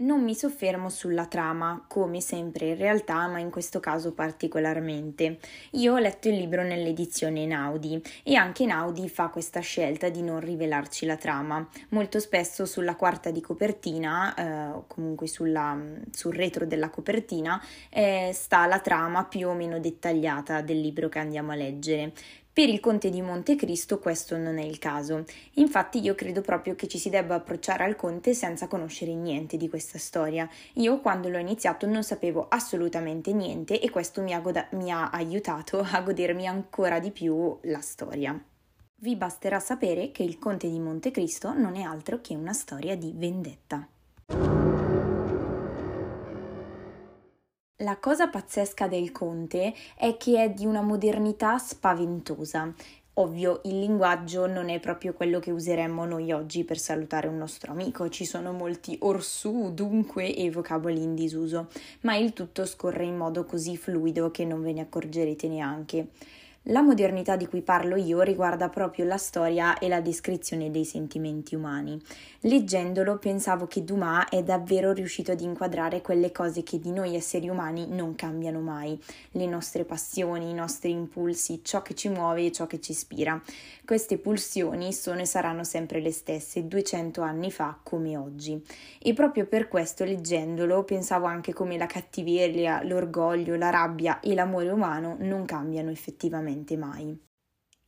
Non 0.00 0.22
mi 0.22 0.36
soffermo 0.36 0.90
sulla 0.90 1.26
trama, 1.26 1.84
come 1.88 2.20
sempre 2.20 2.68
in 2.68 2.76
realtà, 2.76 3.26
ma 3.26 3.40
in 3.40 3.50
questo 3.50 3.80
caso 3.80 4.12
particolarmente. 4.12 5.40
Io 5.72 5.94
ho 5.94 5.98
letto 5.98 6.28
il 6.28 6.36
libro 6.36 6.62
nell'edizione 6.62 7.44
Naudi 7.46 8.00
e 8.22 8.36
anche 8.36 8.64
Naudi 8.64 9.08
fa 9.08 9.26
questa 9.26 9.58
scelta 9.58 10.08
di 10.08 10.22
non 10.22 10.38
rivelarci 10.38 11.04
la 11.04 11.16
trama. 11.16 11.68
Molto 11.88 12.20
spesso 12.20 12.64
sulla 12.64 12.94
quarta 12.94 13.32
di 13.32 13.40
copertina, 13.40 14.34
eh, 14.34 14.68
o 14.68 14.84
comunque 14.86 15.26
sulla, 15.26 15.76
sul 16.12 16.32
retro 16.32 16.64
della 16.64 16.90
copertina, 16.90 17.60
eh, 17.90 18.30
sta 18.32 18.66
la 18.66 18.78
trama 18.78 19.24
più 19.24 19.48
o 19.48 19.54
meno 19.54 19.80
dettagliata 19.80 20.60
del 20.60 20.80
libro 20.80 21.08
che 21.08 21.18
andiamo 21.18 21.50
a 21.50 21.56
leggere. 21.56 22.12
Per 22.58 22.68
il 22.68 22.80
conte 22.80 23.08
di 23.08 23.22
Montecristo 23.22 24.00
questo 24.00 24.36
non 24.36 24.58
è 24.58 24.64
il 24.64 24.80
caso. 24.80 25.24
Infatti 25.52 26.00
io 26.00 26.16
credo 26.16 26.40
proprio 26.40 26.74
che 26.74 26.88
ci 26.88 26.98
si 26.98 27.08
debba 27.08 27.36
approcciare 27.36 27.84
al 27.84 27.94
conte 27.94 28.34
senza 28.34 28.66
conoscere 28.66 29.14
niente 29.14 29.56
di 29.56 29.68
questa 29.68 29.96
storia. 29.96 30.50
Io 30.72 30.98
quando 30.98 31.28
l'ho 31.28 31.38
iniziato 31.38 31.86
non 31.86 32.02
sapevo 32.02 32.48
assolutamente 32.48 33.32
niente 33.32 33.80
e 33.80 33.90
questo 33.90 34.22
mi 34.22 34.34
ha, 34.34 34.40
goda- 34.40 34.66
mi 34.72 34.90
ha 34.90 35.08
aiutato 35.10 35.78
a 35.88 36.00
godermi 36.00 36.48
ancora 36.48 36.98
di 36.98 37.12
più 37.12 37.56
la 37.62 37.80
storia. 37.80 38.36
Vi 38.96 39.14
basterà 39.14 39.60
sapere 39.60 40.10
che 40.10 40.24
il 40.24 40.40
conte 40.40 40.68
di 40.68 40.80
Montecristo 40.80 41.52
non 41.52 41.76
è 41.76 41.82
altro 41.82 42.20
che 42.20 42.34
una 42.34 42.54
storia 42.54 42.96
di 42.96 43.12
vendetta. 43.14 43.86
La 47.82 47.96
cosa 47.98 48.26
pazzesca 48.26 48.88
del 48.88 49.12
conte 49.12 49.72
è 49.96 50.16
che 50.16 50.42
è 50.42 50.50
di 50.50 50.66
una 50.66 50.82
modernità 50.82 51.58
spaventosa. 51.58 52.74
Ovvio, 53.14 53.60
il 53.66 53.78
linguaggio 53.78 54.48
non 54.48 54.68
è 54.68 54.80
proprio 54.80 55.12
quello 55.12 55.38
che 55.38 55.52
useremmo 55.52 56.04
noi 56.04 56.32
oggi 56.32 56.64
per 56.64 56.76
salutare 56.76 57.28
un 57.28 57.36
nostro 57.36 57.70
amico, 57.70 58.08
ci 58.08 58.24
sono 58.24 58.50
molti 58.52 58.96
orsù, 59.02 59.72
dunque 59.72 60.34
e 60.34 60.50
vocaboli 60.50 61.00
in 61.00 61.14
disuso, 61.14 61.68
ma 62.00 62.16
il 62.16 62.32
tutto 62.32 62.66
scorre 62.66 63.04
in 63.04 63.16
modo 63.16 63.44
così 63.44 63.76
fluido 63.76 64.32
che 64.32 64.44
non 64.44 64.60
ve 64.60 64.72
ne 64.72 64.80
accorgerete 64.80 65.46
neanche. 65.46 66.08
La 66.70 66.82
modernità 66.82 67.36
di 67.36 67.46
cui 67.46 67.62
parlo 67.62 67.96
io 67.96 68.20
riguarda 68.20 68.68
proprio 68.68 69.06
la 69.06 69.16
storia 69.16 69.78
e 69.78 69.88
la 69.88 70.02
descrizione 70.02 70.70
dei 70.70 70.84
sentimenti 70.84 71.54
umani. 71.54 71.98
Leggendolo 72.40 73.16
pensavo 73.16 73.66
che 73.66 73.84
Dumas 73.84 74.26
è 74.28 74.42
davvero 74.42 74.92
riuscito 74.92 75.32
ad 75.32 75.40
inquadrare 75.40 76.02
quelle 76.02 76.30
cose 76.30 76.62
che 76.62 76.78
di 76.78 76.92
noi 76.92 77.14
esseri 77.14 77.48
umani 77.48 77.86
non 77.88 78.14
cambiano 78.16 78.60
mai, 78.60 79.00
le 79.30 79.46
nostre 79.46 79.86
passioni, 79.86 80.50
i 80.50 80.54
nostri 80.54 80.90
impulsi, 80.90 81.60
ciò 81.62 81.80
che 81.80 81.94
ci 81.94 82.10
muove 82.10 82.44
e 82.44 82.52
ciò 82.52 82.66
che 82.66 82.80
ci 82.80 82.90
ispira. 82.90 83.40
Queste 83.86 84.18
pulsioni 84.18 84.92
sono 84.92 85.20
e 85.20 85.24
saranno 85.24 85.64
sempre 85.64 86.00
le 86.00 86.12
stesse 86.12 86.68
200 86.68 87.22
anni 87.22 87.50
fa 87.50 87.78
come 87.82 88.18
oggi. 88.18 88.62
E 88.98 89.14
proprio 89.14 89.46
per 89.46 89.68
questo 89.68 90.04
leggendolo 90.04 90.84
pensavo 90.84 91.24
anche 91.24 91.54
come 91.54 91.78
la 91.78 91.86
cattiveria, 91.86 92.82
l'orgoglio, 92.82 93.56
la 93.56 93.70
rabbia 93.70 94.20
e 94.20 94.34
l'amore 94.34 94.68
umano 94.68 95.16
non 95.20 95.46
cambiano 95.46 95.90
effettivamente 95.90 96.56
veramente 96.58 96.76
mai. 96.76 97.27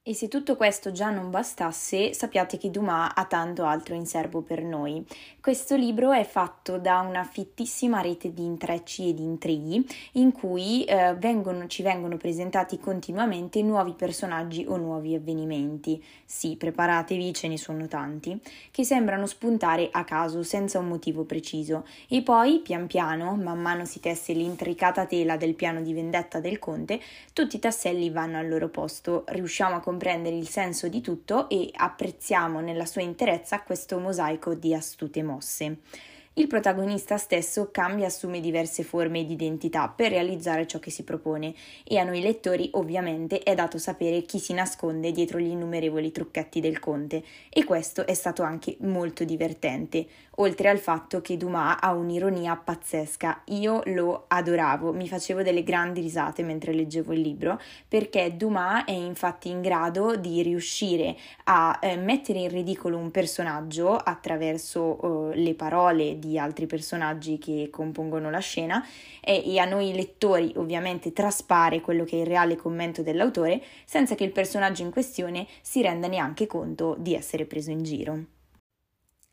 E 0.02 0.14
se 0.14 0.28
tutto 0.28 0.56
questo 0.56 0.92
già 0.92 1.10
non 1.10 1.28
bastasse, 1.28 2.14
sappiate 2.14 2.56
che 2.56 2.70
Dumas 2.70 3.12
ha 3.14 3.26
tanto 3.26 3.66
altro 3.66 3.94
in 3.94 4.06
serbo 4.06 4.40
per 4.40 4.62
noi. 4.62 5.04
Questo 5.42 5.76
libro 5.76 6.10
è 6.10 6.24
fatto 6.24 6.78
da 6.78 7.00
una 7.00 7.22
fittissima 7.22 8.00
rete 8.00 8.32
di 8.32 8.42
intrecci 8.42 9.10
e 9.10 9.14
di 9.14 9.22
intrighi 9.22 9.86
in 10.12 10.32
cui 10.32 10.84
eh, 10.84 11.14
vengono, 11.16 11.66
ci 11.66 11.82
vengono 11.82 12.16
presentati 12.16 12.78
continuamente 12.78 13.60
nuovi 13.60 13.92
personaggi 13.92 14.64
o 14.66 14.78
nuovi 14.78 15.14
avvenimenti. 15.14 16.02
Sì, 16.24 16.56
preparatevi, 16.56 17.34
ce 17.34 17.48
ne 17.48 17.58
sono 17.58 17.86
tanti, 17.86 18.40
che 18.70 18.84
sembrano 18.84 19.26
spuntare 19.26 19.90
a 19.92 20.04
caso 20.04 20.42
senza 20.42 20.78
un 20.78 20.88
motivo 20.88 21.24
preciso. 21.24 21.86
E 22.08 22.22
poi, 22.22 22.60
pian 22.60 22.86
piano, 22.86 23.36
man 23.36 23.60
mano 23.60 23.84
si 23.84 24.00
tesse 24.00 24.32
l'intricata 24.32 25.04
tela 25.04 25.36
del 25.36 25.54
piano 25.54 25.82
di 25.82 25.92
vendetta 25.92 26.40
del 26.40 26.58
conte, 26.58 26.98
tutti 27.34 27.56
i 27.56 27.58
tasselli 27.58 28.08
vanno 28.08 28.38
al 28.38 28.48
loro 28.48 28.70
posto, 28.70 29.24
riusciamo 29.26 29.76
a 29.76 29.88
comprendere 29.90 30.36
il 30.36 30.48
senso 30.48 30.86
di 30.86 31.00
tutto 31.00 31.48
e 31.48 31.68
apprezziamo 31.74 32.60
nella 32.60 32.86
sua 32.86 33.02
interezza 33.02 33.62
questo 33.62 33.98
mosaico 33.98 34.54
di 34.54 34.72
astute 34.72 35.20
mosse. 35.24 35.78
Il 36.40 36.46
protagonista 36.46 37.18
stesso 37.18 37.68
cambia 37.70 38.04
e 38.04 38.06
assume 38.06 38.40
diverse 38.40 38.82
forme 38.82 39.26
di 39.26 39.34
identità 39.34 39.92
per 39.94 40.10
realizzare 40.10 40.66
ciò 40.66 40.78
che 40.78 40.90
si 40.90 41.04
propone 41.04 41.52
e 41.84 41.98
a 41.98 42.02
noi 42.02 42.22
lettori 42.22 42.70
ovviamente 42.72 43.40
è 43.40 43.54
dato 43.54 43.76
sapere 43.76 44.22
chi 44.22 44.38
si 44.38 44.54
nasconde 44.54 45.12
dietro 45.12 45.38
gli 45.38 45.50
innumerevoli 45.50 46.10
trucchetti 46.10 46.60
del 46.60 46.78
conte 46.78 47.22
e 47.50 47.62
questo 47.64 48.06
è 48.06 48.14
stato 48.14 48.42
anche 48.42 48.78
molto 48.80 49.24
divertente, 49.24 50.06
oltre 50.36 50.70
al 50.70 50.78
fatto 50.78 51.20
che 51.20 51.36
Dumas 51.36 51.76
ha 51.78 51.92
un'ironia 51.92 52.56
pazzesca. 52.56 53.42
Io 53.48 53.82
lo 53.84 54.24
adoravo, 54.26 54.94
mi 54.94 55.08
facevo 55.08 55.42
delle 55.42 55.62
grandi 55.62 56.00
risate 56.00 56.42
mentre 56.42 56.72
leggevo 56.72 57.12
il 57.12 57.20
libro 57.20 57.60
perché 57.86 58.34
Dumas 58.34 58.84
è 58.86 58.92
infatti 58.92 59.50
in 59.50 59.60
grado 59.60 60.16
di 60.16 60.40
riuscire 60.40 61.14
a 61.44 61.78
eh, 61.82 61.98
mettere 61.98 62.38
in 62.38 62.48
ridicolo 62.48 62.96
un 62.96 63.10
personaggio 63.10 63.94
attraverso 63.94 65.32
eh, 65.32 65.36
le 65.36 65.52
parole 65.52 66.18
di 66.18 66.29
altri 66.38 66.66
personaggi 66.66 67.38
che 67.38 67.68
compongono 67.70 68.30
la 68.30 68.38
scena 68.38 68.84
e, 69.20 69.42
e 69.44 69.58
a 69.58 69.64
noi 69.64 69.94
lettori 69.94 70.52
ovviamente 70.56 71.12
traspare 71.12 71.80
quello 71.80 72.04
che 72.04 72.16
è 72.16 72.20
il 72.20 72.26
reale 72.26 72.56
commento 72.56 73.02
dell'autore 73.02 73.62
senza 73.84 74.14
che 74.14 74.24
il 74.24 74.32
personaggio 74.32 74.82
in 74.82 74.90
questione 74.90 75.46
si 75.60 75.82
renda 75.82 76.08
neanche 76.08 76.46
conto 76.46 76.96
di 76.98 77.14
essere 77.14 77.44
preso 77.44 77.70
in 77.70 77.82
giro. 77.82 78.24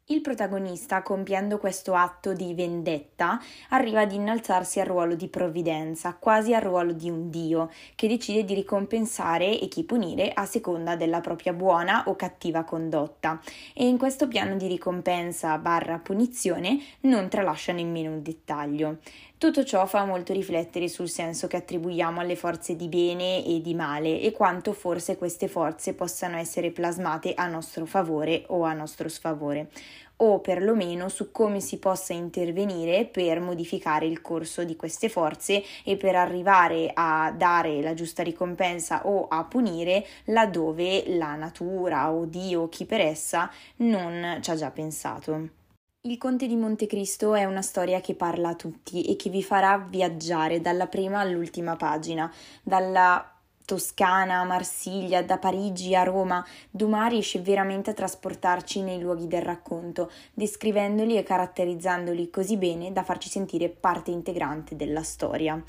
Il 0.09 0.21
protagonista, 0.21 1.01
compiendo 1.01 1.57
questo 1.57 1.93
atto 1.93 2.31
di 2.31 2.53
vendetta, 2.53 3.41
arriva 3.71 3.99
ad 3.99 4.13
innalzarsi 4.13 4.79
al 4.79 4.85
ruolo 4.85 5.15
di 5.15 5.27
provvidenza, 5.27 6.15
quasi 6.17 6.53
al 6.53 6.61
ruolo 6.61 6.93
di 6.93 7.09
un 7.09 7.29
dio, 7.29 7.69
che 7.93 8.07
decide 8.07 8.45
di 8.45 8.53
ricompensare 8.53 9.59
e 9.59 9.67
chi 9.67 9.83
punire 9.83 10.31
a 10.31 10.45
seconda 10.45 10.95
della 10.95 11.19
propria 11.19 11.51
buona 11.51 12.05
o 12.07 12.15
cattiva 12.15 12.63
condotta. 12.63 13.41
E 13.73 13.85
in 13.85 13.97
questo 13.97 14.29
piano 14.29 14.55
di 14.55 14.67
ricompensa 14.67 15.57
barra 15.57 15.97
punizione 15.97 16.79
non 17.01 17.27
tralascia 17.27 17.73
nemmeno 17.73 18.11
un 18.11 18.21
dettaglio. 18.21 18.99
Tutto 19.39 19.63
ciò 19.63 19.85
fa 19.85 20.03
molto 20.03 20.33
riflettere 20.33 20.87
sul 20.87 21.07
senso 21.07 21.45
che 21.45 21.57
attribuiamo 21.57 22.19
alle 22.19 22.35
forze 22.35 22.75
di 22.75 22.87
bene 22.87 23.45
e 23.45 23.61
di 23.61 23.75
male 23.75 24.19
e 24.19 24.31
quanto 24.31 24.73
forse 24.73 25.15
queste 25.15 25.47
forze 25.47 25.93
possano 25.93 26.37
essere 26.37 26.71
plasmate 26.71 27.35
a 27.35 27.45
nostro 27.45 27.85
favore 27.85 28.45
o 28.47 28.63
a 28.63 28.73
nostro 28.73 29.07
sfavore 29.07 29.69
o 30.15 30.39
perlomeno 30.39 31.07
su 31.07 31.31
come 31.31 31.59
si 31.59 31.77
possa 31.77 32.13
intervenire 32.13 33.05
per 33.05 33.39
modificare 33.39 34.07
il 34.07 34.21
corso 34.21 34.63
di 34.63 34.75
queste 34.75 35.07
forze 35.07 35.63
e 35.83 35.97
per 35.97 36.15
arrivare 36.15 36.89
a 36.91 37.31
dare 37.31 37.83
la 37.83 37.93
giusta 37.93 38.23
ricompensa 38.23 39.05
o 39.05 39.27
a 39.27 39.43
punire 39.43 40.03
laddove 40.25 41.15
la 41.15 41.35
natura 41.35 42.11
o 42.11 42.25
Dio 42.25 42.61
o 42.61 42.69
chi 42.69 42.85
per 42.85 43.01
essa 43.01 43.51
non 43.75 44.39
ci 44.41 44.49
ha 44.49 44.55
già 44.55 44.71
pensato. 44.71 45.66
Il 46.01 46.19
Conte 46.19 46.47
di 46.47 46.55
Montecristo 46.55 47.33
è 47.33 47.43
una 47.43 47.63
storia 47.63 47.99
che 48.01 48.13
parla 48.13 48.49
a 48.49 48.55
tutti 48.55 49.01
e 49.03 49.15
che 49.15 49.31
vi 49.31 49.41
farà 49.41 49.77
viaggiare 49.77 50.61
dalla 50.61 50.87
prima 50.87 51.19
all'ultima 51.19 51.75
pagina, 51.75 52.31
dalla 52.61 53.33
Toscana, 53.65 54.45
Marsiglia, 54.45 55.23
da 55.23 55.39
Parigi 55.39 55.95
a 55.95 56.03
Roma, 56.03 56.45
Dumas 56.69 57.09
riesce 57.09 57.41
veramente 57.41 57.89
a 57.89 57.93
trasportarci 57.93 58.81
nei 58.83 59.01
luoghi 59.01 59.27
del 59.27 59.41
racconto, 59.41 60.09
descrivendoli 60.33 61.17
e 61.17 61.23
caratterizzandoli 61.23 62.29
così 62.29 62.55
bene 62.55 62.93
da 62.93 63.03
farci 63.03 63.27
sentire 63.27 63.67
parte 63.67 64.11
integrante 64.11 64.77
della 64.77 65.03
storia. 65.03 65.61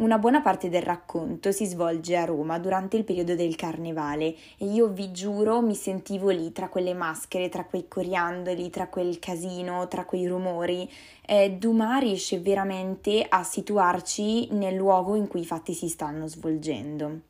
Una 0.00 0.16
buona 0.16 0.40
parte 0.40 0.70
del 0.70 0.80
racconto 0.80 1.52
si 1.52 1.66
svolge 1.66 2.16
a 2.16 2.24
Roma 2.24 2.58
durante 2.58 2.96
il 2.96 3.04
periodo 3.04 3.34
del 3.34 3.54
carnevale 3.54 4.34
e 4.56 4.64
io 4.64 4.88
vi 4.88 5.12
giuro 5.12 5.60
mi 5.60 5.74
sentivo 5.74 6.30
lì 6.30 6.52
tra 6.52 6.70
quelle 6.70 6.94
maschere, 6.94 7.50
tra 7.50 7.66
quei 7.66 7.86
coriandoli, 7.86 8.70
tra 8.70 8.88
quel 8.88 9.18
casino, 9.18 9.88
tra 9.88 10.06
quei 10.06 10.26
rumori. 10.26 10.90
Eh, 11.26 11.50
Dumas 11.50 12.00
riesce 12.00 12.40
veramente 12.40 13.26
a 13.28 13.42
situarci 13.42 14.48
nel 14.52 14.74
luogo 14.74 15.16
in 15.16 15.28
cui 15.28 15.40
i 15.40 15.46
fatti 15.46 15.74
si 15.74 15.88
stanno 15.88 16.26
svolgendo. 16.26 17.29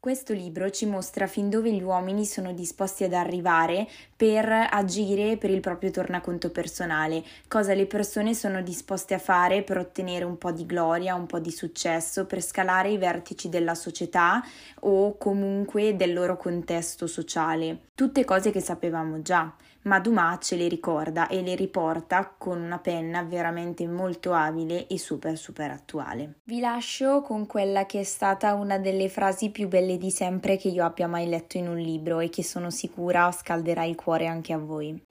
Questo 0.00 0.32
libro 0.32 0.70
ci 0.70 0.86
mostra 0.86 1.26
fin 1.26 1.50
dove 1.50 1.72
gli 1.72 1.82
uomini 1.82 2.24
sono 2.24 2.52
disposti 2.52 3.02
ad 3.02 3.14
arrivare 3.14 3.88
per 4.14 4.68
agire 4.70 5.36
per 5.36 5.50
il 5.50 5.58
proprio 5.58 5.90
tornaconto 5.90 6.52
personale, 6.52 7.24
cosa 7.48 7.74
le 7.74 7.84
persone 7.86 8.32
sono 8.32 8.62
disposte 8.62 9.14
a 9.14 9.18
fare 9.18 9.64
per 9.64 9.76
ottenere 9.76 10.24
un 10.24 10.38
po' 10.38 10.52
di 10.52 10.66
gloria, 10.66 11.16
un 11.16 11.26
po' 11.26 11.40
di 11.40 11.50
successo, 11.50 12.26
per 12.26 12.40
scalare 12.40 12.90
i 12.90 12.96
vertici 12.96 13.48
della 13.48 13.74
società 13.74 14.40
o 14.82 15.18
comunque 15.18 15.96
del 15.96 16.12
loro 16.12 16.36
contesto 16.36 17.08
sociale. 17.08 17.86
Tutte 17.96 18.24
cose 18.24 18.52
che 18.52 18.60
sapevamo 18.60 19.20
già 19.22 19.52
ma 19.82 20.00
Dumas 20.00 20.38
ce 20.40 20.56
le 20.56 20.68
ricorda 20.68 21.28
e 21.28 21.42
le 21.42 21.54
riporta 21.54 22.32
con 22.36 22.60
una 22.60 22.78
penna 22.78 23.22
veramente 23.22 23.86
molto 23.86 24.32
abile 24.32 24.86
e 24.86 24.98
super 24.98 25.36
super 25.36 25.70
attuale. 25.70 26.40
Vi 26.44 26.60
lascio 26.60 27.22
con 27.22 27.46
quella 27.46 27.86
che 27.86 28.00
è 28.00 28.04
stata 28.04 28.54
una 28.54 28.78
delle 28.78 29.08
frasi 29.08 29.50
più 29.50 29.68
belle 29.68 29.98
di 29.98 30.10
sempre 30.10 30.56
che 30.56 30.68
io 30.68 30.84
abbia 30.84 31.06
mai 31.06 31.28
letto 31.28 31.56
in 31.56 31.68
un 31.68 31.78
libro 31.78 32.20
e 32.20 32.28
che 32.28 32.42
sono 32.42 32.70
sicura 32.70 33.30
scalderà 33.32 33.84
il 33.84 33.94
cuore 33.94 34.26
anche 34.26 34.52
a 34.52 34.58
voi. 34.58 35.06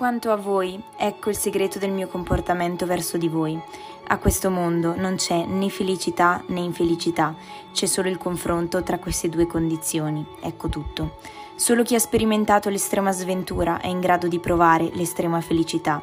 Quanto 0.00 0.30
a 0.30 0.36
voi, 0.36 0.82
ecco 0.96 1.28
il 1.28 1.36
segreto 1.36 1.78
del 1.78 1.90
mio 1.90 2.08
comportamento 2.08 2.86
verso 2.86 3.18
di 3.18 3.28
voi. 3.28 3.60
A 4.06 4.16
questo 4.16 4.48
mondo 4.48 4.96
non 4.96 5.16
c'è 5.16 5.44
né 5.44 5.68
felicità 5.68 6.42
né 6.46 6.60
infelicità, 6.60 7.34
c'è 7.72 7.84
solo 7.84 8.08
il 8.08 8.16
confronto 8.16 8.82
tra 8.82 8.98
queste 8.98 9.28
due 9.28 9.46
condizioni. 9.46 10.26
Ecco 10.40 10.70
tutto. 10.70 11.18
Solo 11.60 11.82
chi 11.82 11.94
ha 11.94 11.98
sperimentato 11.98 12.70
l'estrema 12.70 13.12
sventura 13.12 13.82
è 13.82 13.86
in 13.86 14.00
grado 14.00 14.28
di 14.28 14.38
provare 14.38 14.88
l'estrema 14.94 15.42
felicità. 15.42 16.02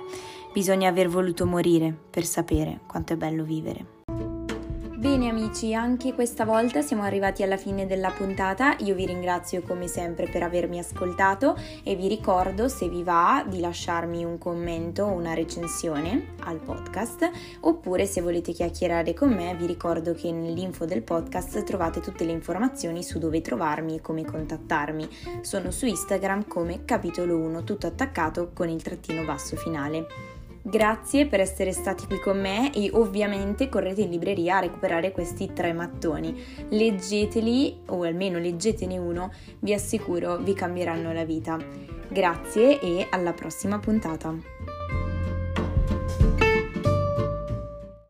Bisogna 0.53 0.87
aver 0.87 1.09
voluto 1.09 1.47
morire 1.47 1.91
per 2.11 2.25
sapere 2.25 2.81
quanto 2.85 3.13
è 3.13 3.15
bello 3.15 3.43
vivere. 3.43 3.96
Bene 4.97 5.29
amici, 5.29 5.75
anche 5.75 6.15
questa 6.15 6.43
volta 6.43 6.81
siamo 6.81 7.03
arrivati 7.03 7.43
alla 7.43 7.55
fine 7.55 7.85
della 7.85 8.09
puntata. 8.09 8.75
Io 8.79 8.95
vi 8.95 9.05
ringrazio 9.05 9.61
come 9.61 9.87
sempre 9.87 10.27
per 10.27 10.41
avermi 10.41 10.79
ascoltato 10.79 11.55
e 11.83 11.95
vi 11.95 12.07
ricordo 12.07 12.67
se 12.67 12.89
vi 12.89 13.03
va 13.03 13.45
di 13.47 13.59
lasciarmi 13.59 14.25
un 14.25 14.39
commento 14.39 15.03
o 15.03 15.11
una 15.11 15.35
recensione 15.35 16.33
al 16.45 16.57
podcast 16.57 17.29
oppure 17.59 18.07
se 18.07 18.21
volete 18.21 18.53
chiacchierare 18.53 19.13
con 19.13 19.31
me 19.31 19.53
vi 19.53 19.67
ricordo 19.67 20.15
che 20.15 20.31
nell'info 20.31 20.85
del 20.85 21.03
podcast 21.03 21.61
trovate 21.63 21.99
tutte 21.99 22.25
le 22.25 22.31
informazioni 22.31 23.03
su 23.03 23.19
dove 23.19 23.41
trovarmi 23.41 23.97
e 23.97 24.01
come 24.01 24.25
contattarmi. 24.25 25.07
Sono 25.41 25.69
su 25.69 25.85
Instagram 25.85 26.47
come 26.47 26.85
capitolo 26.85 27.37
1 27.37 27.63
tutto 27.63 27.85
attaccato 27.85 28.49
con 28.51 28.67
il 28.67 28.81
trattino 28.81 29.23
basso 29.23 29.55
finale. 29.57 30.36
Grazie 30.69 31.27
per 31.27 31.39
essere 31.39 31.71
stati 31.71 32.05
qui 32.07 32.19
con 32.19 32.41
me 32.41 32.73
e 32.73 32.89
ovviamente 32.91 33.69
correte 33.69 34.01
in 34.01 34.09
libreria 34.09 34.57
a 34.57 34.59
recuperare 34.59 35.13
questi 35.13 35.53
tre 35.53 35.71
mattoni. 35.71 36.43
Leggeteli 36.67 37.83
o 37.85 38.03
almeno 38.03 38.37
leggetene 38.37 38.97
uno, 38.97 39.31
vi 39.59 39.73
assicuro 39.73 40.35
vi 40.35 40.53
cambieranno 40.53 41.13
la 41.13 41.23
vita. 41.23 41.57
Grazie 42.09 42.81
e 42.81 43.07
alla 43.09 43.31
prossima 43.31 43.79
puntata. 43.79 44.66